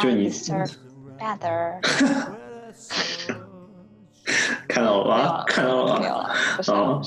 [0.00, 0.30] 就你。
[1.18, 1.80] Better。
[4.68, 5.44] 看到了吧？
[5.46, 5.98] 看到了。
[6.00, 6.34] 没有了。
[6.74, 7.02] 啊。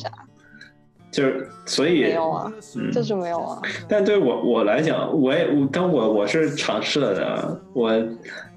[1.11, 2.51] 就是，所以没有啊，
[2.93, 3.61] 就是没有啊。
[3.89, 7.91] 但对我我来讲，我也我，但我我是尝试了的，我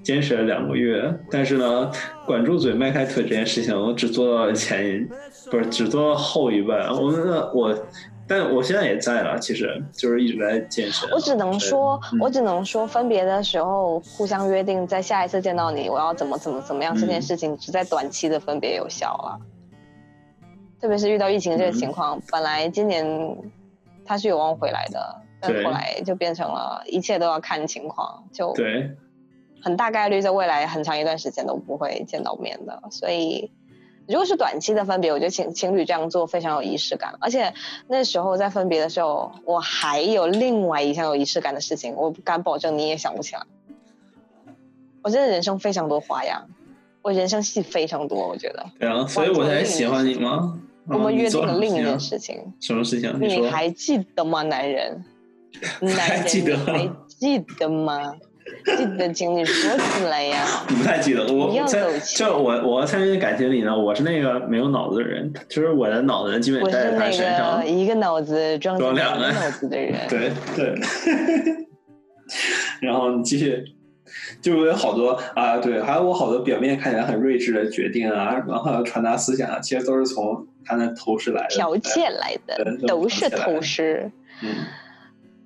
[0.03, 1.11] 坚持了两个月。
[1.31, 1.91] 但是呢，
[2.25, 5.07] 管住嘴迈开腿这件事情，我只做到了前，
[5.49, 6.89] 不是只做到后一半。
[6.91, 7.75] 我那我，
[8.27, 11.09] 但我现在也在了，其实就是一直在健身。
[11.09, 19.39] 我只能说，我只能说，分别的时候互相约定，在下一次见到你，我要怎么怎么怎么样，这件事情只在短期的分别有效了。
[20.83, 23.37] 特别是遇到疫情这个情况，本来今年
[24.03, 28.91] 他是有望回来的，但后来就变成了一切都要看情况，就对，
[29.61, 32.83] 很大概率在未来很长一段时间都不会见到面的。
[32.91, 33.49] 所以，
[34.09, 37.15] 如果是短期的分别，我觉得情情侣这样做非常有仪式感。
[37.21, 37.53] 而且
[37.87, 43.41] 那时候在分别的时候，我还有另外一项有仪式感的事情，我不敢保证你也想不起来。
[45.01, 46.45] 我真的人生非常多花样，
[47.01, 48.65] 我人生戏非常多，我觉得。
[48.77, 50.59] 对啊，所以我才喜欢你吗？
[50.87, 53.15] 我们约定了另一件事情，什么事情？
[53.19, 55.03] 你还记得吗，男人？
[55.97, 56.57] 还记得？
[56.65, 58.13] 还记得吗？
[58.65, 60.45] 记得，请你说出来呀！
[60.67, 70.75] 你不太记得，我在就我我参与感情里呢，我是那个没有脑子的人，就是我的脑子基本在他身上，一个脑子装两个脑子的人，对对。
[72.81, 73.63] 然后你继续。
[74.43, 84.11] 就有好多啊，对，还有我好多表面看起来很睿智的决定啊，然后传达思想啊，其实都是从他那偷师来的，条件来的，都是偷师。
[84.43, 84.49] 嗯，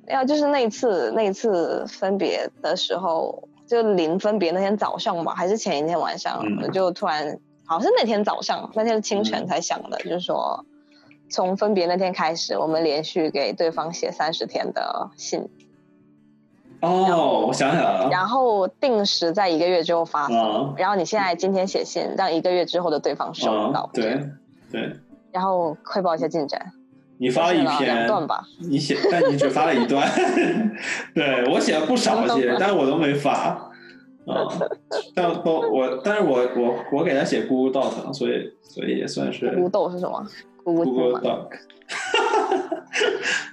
[0.07, 10.65] 要就是那次那次分别的时候，就临分别那天早上吧，还是前一天晚上，我就突然好像是那天早上，那天清晨才想的，就是说
[11.29, 15.47] 从分别那天开始，我们连续给对方写三十天的信。
[16.87, 18.09] 哦，我想起来了。
[18.09, 23.89] 然后定时在一个月之后发送，然后你现在今天写信，让一个月之后的对方收到。
[23.93, 24.19] 对
[24.71, 24.91] 对。
[25.31, 26.59] 然后汇报一下进展。
[27.19, 28.43] 你发了一篇两段吧？
[28.59, 30.07] 你写，但你只发了一段。
[31.15, 33.31] 对我写了不少些，但是我都没发。
[34.27, 34.45] 啊，
[35.15, 39.49] 但不我，但是我我我给他写 Google Doc，所以所以也算是。
[39.55, 40.23] Google 是什么
[40.63, 41.47] ？Google Doc。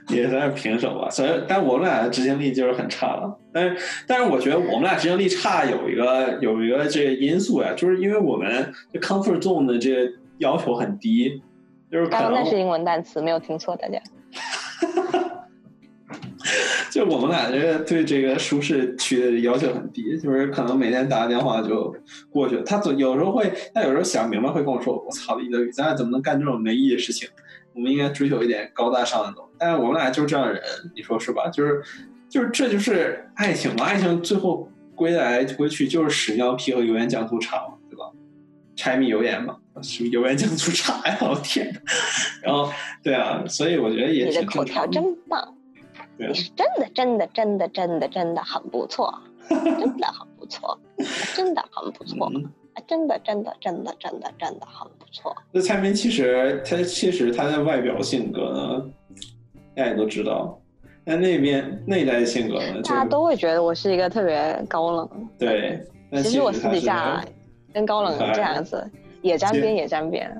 [0.09, 3.39] 也算是平手吧，所以，但我们俩的执行力就是很差了。
[3.53, 3.77] 但是，
[4.07, 11.41] 但是我觉得我们俩执行力差有一个有一个这个因素呀，就是因为我们这 comfort zone 的这个要求很低，
[11.91, 13.99] 就是刚刚那是英文单词，没有听错，大家。
[16.91, 21.93] 就我们俩这个对这个舒适区的要求很低，就是可能每天打个电话就
[22.31, 22.63] 过去了。
[22.63, 27.29] 他总有时候会，他有时候想明白会跟我说：“我操，李德宇，咱俩怎么能干这种没意义的事情？”
[27.75, 30.63] 我们应该追求一点高大上的东西，但是我们俩就是这样的人，
[30.95, 31.49] 你说是吧？
[31.49, 31.83] 就是，
[32.29, 38.11] 就是这就是爱情嘛，爱情最后归来归去就是屎尿屁和油盐酱醋茶嘛，对吧？
[38.77, 41.19] 柴米油盐嘛，是油盐酱醋茶呀！
[41.23, 41.73] 我天，
[42.43, 42.71] 然后
[43.03, 45.57] 对啊，所以我觉得也你的口条真棒，
[46.17, 49.17] 你是真的真的真的真的 真的很不错，
[49.49, 50.79] 真的很不错，
[51.35, 52.33] 真的很不错。
[52.87, 55.35] 真的，真的，真的，真的，真的很不错。
[55.53, 58.91] 那蔡明其实他其实他的外表性格呢，
[59.75, 60.61] 大家也都知道。
[61.05, 65.09] 那那边内在的性格呢，大家都会觉得我是一个特别高冷。
[65.39, 65.81] 对，
[66.23, 67.23] 其实我私底下
[67.73, 70.31] 跟高冷这样子 也沾边，也沾边。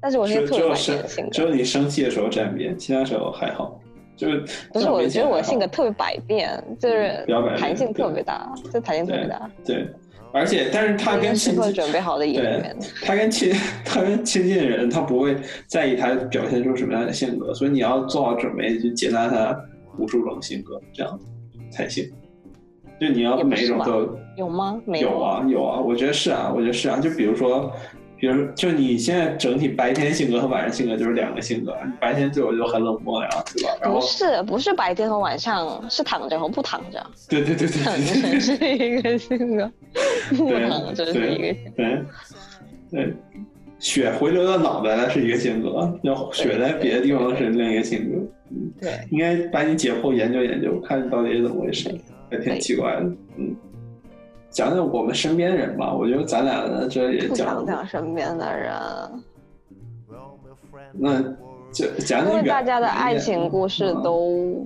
[0.00, 1.30] 但是我是特别百变的性格。
[1.30, 3.80] 只有你生气的时候沾边，其他时候还好。
[4.16, 7.24] 就是不是，我觉得我性格特别百变，就是
[7.58, 9.50] 弹性特别大，就弹性特别大。
[9.64, 9.88] 对。
[10.34, 13.52] 而且，但是他跟亲近准备好的演员，他跟亲
[13.84, 15.36] 他跟亲近的人，他不会
[15.68, 19.56] 在意他表现出什么样的性格，所以你要做好准备去接纳他
[19.96, 21.18] 无数种性格，这样
[21.70, 22.04] 才行。
[23.00, 24.82] 就你要每一种都有吗？
[24.84, 26.98] 没有啊，有啊，我觉得是啊，我觉得是啊。
[26.98, 27.72] 就比如说。
[28.16, 33.70] 比如，就你现在整体白天性格和晚上性格就是两个性格，白天对我就很冷漠呀，对吧？
[33.82, 37.04] 不是，不是白天和晚上，是躺着和不躺着。
[37.28, 39.70] 对对对对，躺着是一个性格，
[40.30, 41.72] 不躺着是一个性格。
[41.76, 42.02] 对
[42.90, 43.12] 对，
[43.78, 48.18] 血回流到脑袋了是一个性格，要血在别的地方是另一个性格。
[48.50, 51.94] 嗯，对，应该把你解剖研究研究，看到底是怎么回事，
[52.30, 53.00] 还挺奇怪的。
[53.36, 53.54] 嗯。
[54.54, 58.72] 讲讲我们身边人吧，我觉得咱俩呢，这也讲讲身边的人。
[60.92, 61.20] 那
[61.72, 62.30] 就讲讲。
[62.30, 64.64] 因为大家的爱情故事都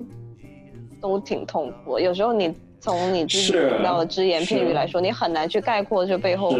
[1.00, 6.52] 都挺痛苦，有时候你从你自己听到的只言片语来说，你很难去概括这背后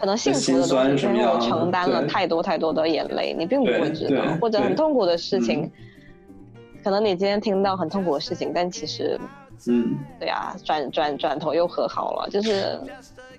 [0.00, 5.70] 可能幸福的东西背后承担了太多太多的眼泪，你并不会知道，或者很痛苦的事情，
[6.82, 9.16] 可能你今天听到很痛苦的事情，但其实，
[9.68, 12.78] 嗯，对啊，转转转头又和好了，就是。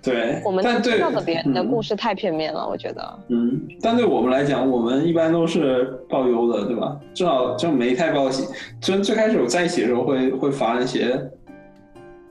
[0.02, 3.18] 对，我们听到的别人的故事太片面了，我觉得。
[3.26, 6.96] 嗯，但对我们来讲，我们一般都是报忧的，对吧？
[7.12, 8.46] 至少就没太报喜。
[8.80, 11.20] 最最开始我在一起的时候，会会发一些，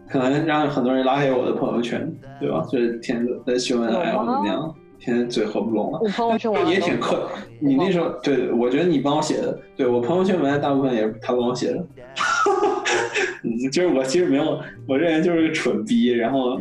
[0.08, 2.10] 可能让很多人拉黑我的朋友圈，
[2.40, 2.66] 对吧？
[2.72, 4.74] 就是天天在秀恩爱或怎么样，
[5.06, 6.00] 天天嘴合不拢了。
[6.02, 7.30] 我朋友圈文也挺客，
[7.60, 11.86] 你那时候对，我觉得你帮我写的，对我朋友圈文案大部分也是他帮我写的。
[13.72, 16.60] 就是我其实没有，我这人就是个蠢逼，然后。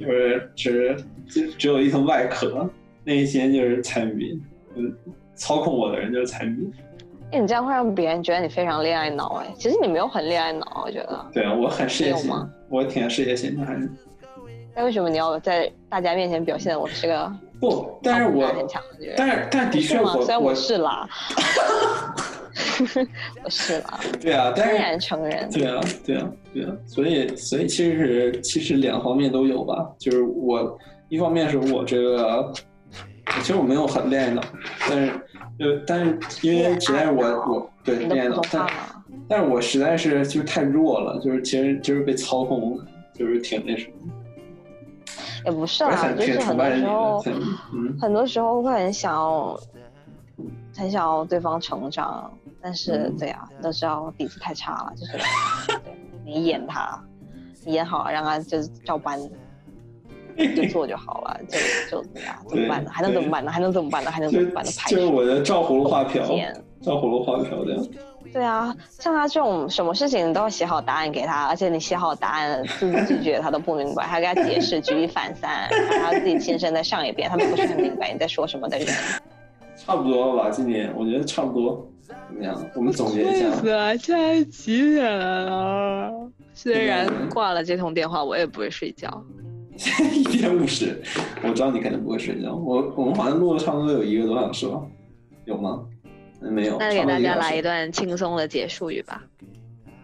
[0.00, 0.96] 就是只
[1.28, 2.68] 只只有一层外壳，
[3.04, 4.40] 内心就是财迷，
[4.74, 4.92] 嗯，
[5.36, 6.68] 操控我的人就是财迷。
[7.30, 11.24] 哎，你这样会让别人觉得你非常恋爱脑哎，其实你没有很恋爱脑，我觉得。
[11.32, 12.32] 对啊，我很事业心，
[12.68, 13.88] 我挺事业心的，还是。
[14.74, 17.32] 那为什么你要在大家面前表现我是个
[17.62, 17.98] 不？
[18.02, 18.68] 但是我，
[19.16, 21.08] 但是但的确我虽然我是啦。
[23.44, 30.76] 我是了，对啊，当然承认，对啊，对啊，对啊，所以，所以其实是其实两方面都有吧，就是我
[31.08, 32.52] 一方面是我这个，
[33.40, 34.42] 其实我没有很恋爱脑，
[34.88, 35.12] 但是，
[35.58, 38.66] 就但是因为实在是我我对恋爱脑，但
[39.28, 42.78] 但是我实在是就是太弱了，就是其实就是被操控，
[43.14, 44.12] 就是挺那什么。
[45.44, 47.24] 也不是啊，就是很多时候，
[48.00, 49.58] 很多时候会很想要，
[50.76, 52.30] 很想要对方成长。
[52.64, 55.18] 但是，对啊，都知道底子太差了，就是
[55.82, 55.92] 对
[56.24, 56.96] 你演他，
[57.64, 59.18] 你演好了，让他就是照搬，
[60.54, 61.58] 就 做就好了，就
[61.90, 62.90] 就对啊，怎么办呢？
[62.92, 63.50] 还能怎么办呢？
[63.50, 64.12] 还能怎么办呢？
[64.12, 64.70] 还能怎么办呢？
[64.86, 66.24] 就是我的照葫芦画瓢，
[66.80, 67.84] 照葫芦画瓢这样。
[68.32, 78.88] 对啊，像他这种什么事情都要写好答案给他，而且你写好答案字字句句他都不明白，还给他解释，举一反三，还要自己亲身再上一遍，他们不是很明白你在说什么的人。
[79.76, 80.50] 差不多了吧？
[80.50, 81.86] 今年我觉得差不多。
[82.28, 82.66] 怎么样？
[82.74, 83.50] 我们总结一下。
[83.52, 83.96] 死了！
[83.98, 86.10] 现在几点了？
[86.54, 89.22] 虽然挂了这通电话，我也不会睡觉。
[90.14, 91.02] 一点五十，
[91.42, 92.54] 我知道你肯定不会睡觉。
[92.54, 94.80] 我我们好像录了差不多有一个多小时吧，
[95.46, 95.80] 有吗？
[96.50, 96.76] 没有。
[96.78, 99.22] 那给大家来一段轻松的结束语吧。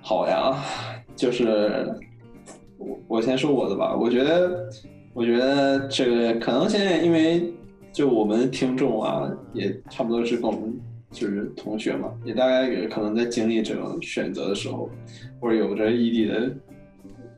[0.00, 0.54] 好呀，
[1.16, 1.92] 就是
[2.78, 3.96] 我我先说我的吧。
[3.96, 4.68] 我觉得，
[5.12, 7.52] 我觉得这个可能现在因为
[7.92, 10.78] 就我们听众啊，也差不多是跟我们。
[11.10, 14.90] 就是同学嘛，也大概也可能在经历这种选择的时候，
[15.40, 16.50] 或者有着异地的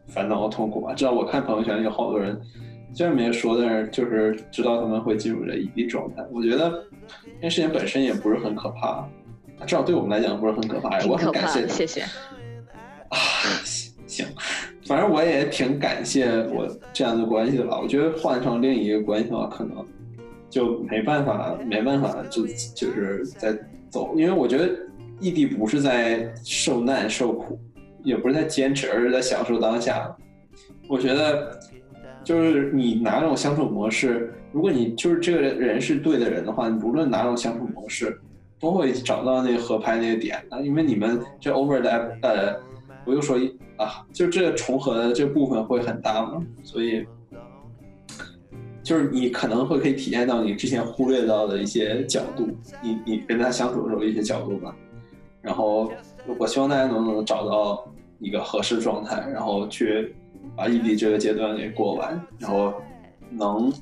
[0.08, 0.92] 烦恼和痛苦吧。
[0.92, 2.36] 至少我看朋友圈有好多人，
[2.92, 6.24] 虽然没有说，但是就是知道他们会进入这异地状态。
[6.30, 6.84] 我觉得
[7.24, 9.08] 这件事情本身也不是很可怕，
[9.66, 10.98] 至少对我们来讲不是很可怕。
[11.06, 12.02] 我很感谢，谢谢。
[13.08, 13.16] 啊，
[14.06, 14.26] 行，
[14.86, 17.78] 反正我也挺感谢我这样的关系的吧。
[17.80, 19.86] 我觉得换成另一个关系的话，可能。
[20.50, 23.56] 就没办法，没办法，就就是在
[23.88, 24.68] 走，因为我觉得
[25.20, 27.56] 异地不是在受难受苦，
[28.02, 30.12] 也不是在坚持，而是在享受当下。
[30.88, 31.56] 我觉得，
[32.24, 38.20] 就是你哪种相处模式，如果你就是这个人是对的人的话，你无论哪种相处模式，
[38.58, 42.54] 都会找到那个合拍那个点那，因为你们这 overlap，呃，
[43.04, 43.38] 我又说
[43.76, 47.06] 啊，就这重合的这部分会很大嘛，所以。
[48.82, 52.48] 就是你可能会可以体验到你之前忽略到的一些角度，
[52.82, 54.74] 你你跟他相处的时候一些角度吧。
[55.42, 55.92] 然后
[56.38, 57.86] 我希望大家能能找到
[58.18, 60.12] 一个合适状态，然后去
[60.56, 62.74] 把异地这个阶段给过完，然后
[63.30, 63.72] 能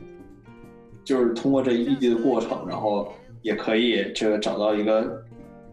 [1.04, 5.24] 就是通过这异地的过程，然后也可以这个找到一个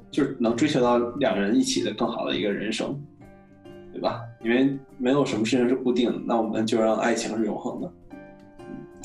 [0.09, 2.99] 就是能追求到两人一起的更好的一个人生，
[3.91, 4.21] 对吧？
[4.41, 7.91] 因为没有什么事情是固定的，那我们就让爱情是永恒的。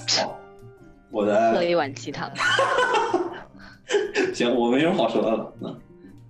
[0.09, 0.39] 好，
[1.11, 2.31] 我的喝一碗鸡汤。
[4.35, 5.53] 行，我没什么好说的了。
[5.63, 5.81] 嗯，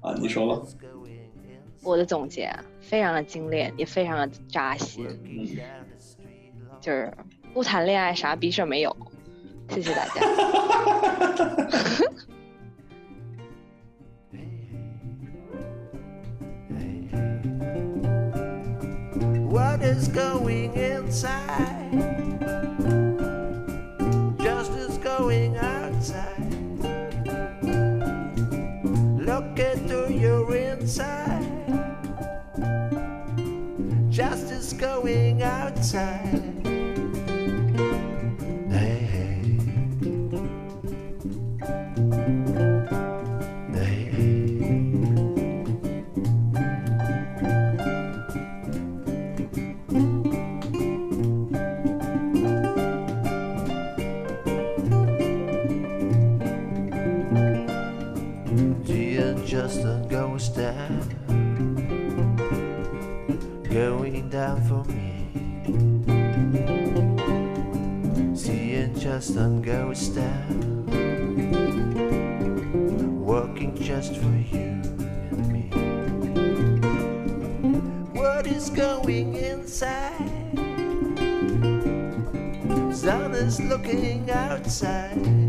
[0.01, 0.63] 啊，你说吧。
[1.83, 2.51] 我的总结
[2.91, 5.07] 非常的精炼，也非常的扎心。
[5.23, 5.47] 嗯，
[6.81, 7.09] 就是
[7.55, 8.97] 不谈恋爱啥逼事儿没有。
[9.69, 10.21] 谢谢大家。
[19.49, 22.70] What is going inside?
[34.81, 36.50] Going outside.
[74.01, 74.81] Just for you
[75.31, 75.69] and me.
[78.19, 80.57] What is going inside?
[82.95, 85.40] Sun is looking outside.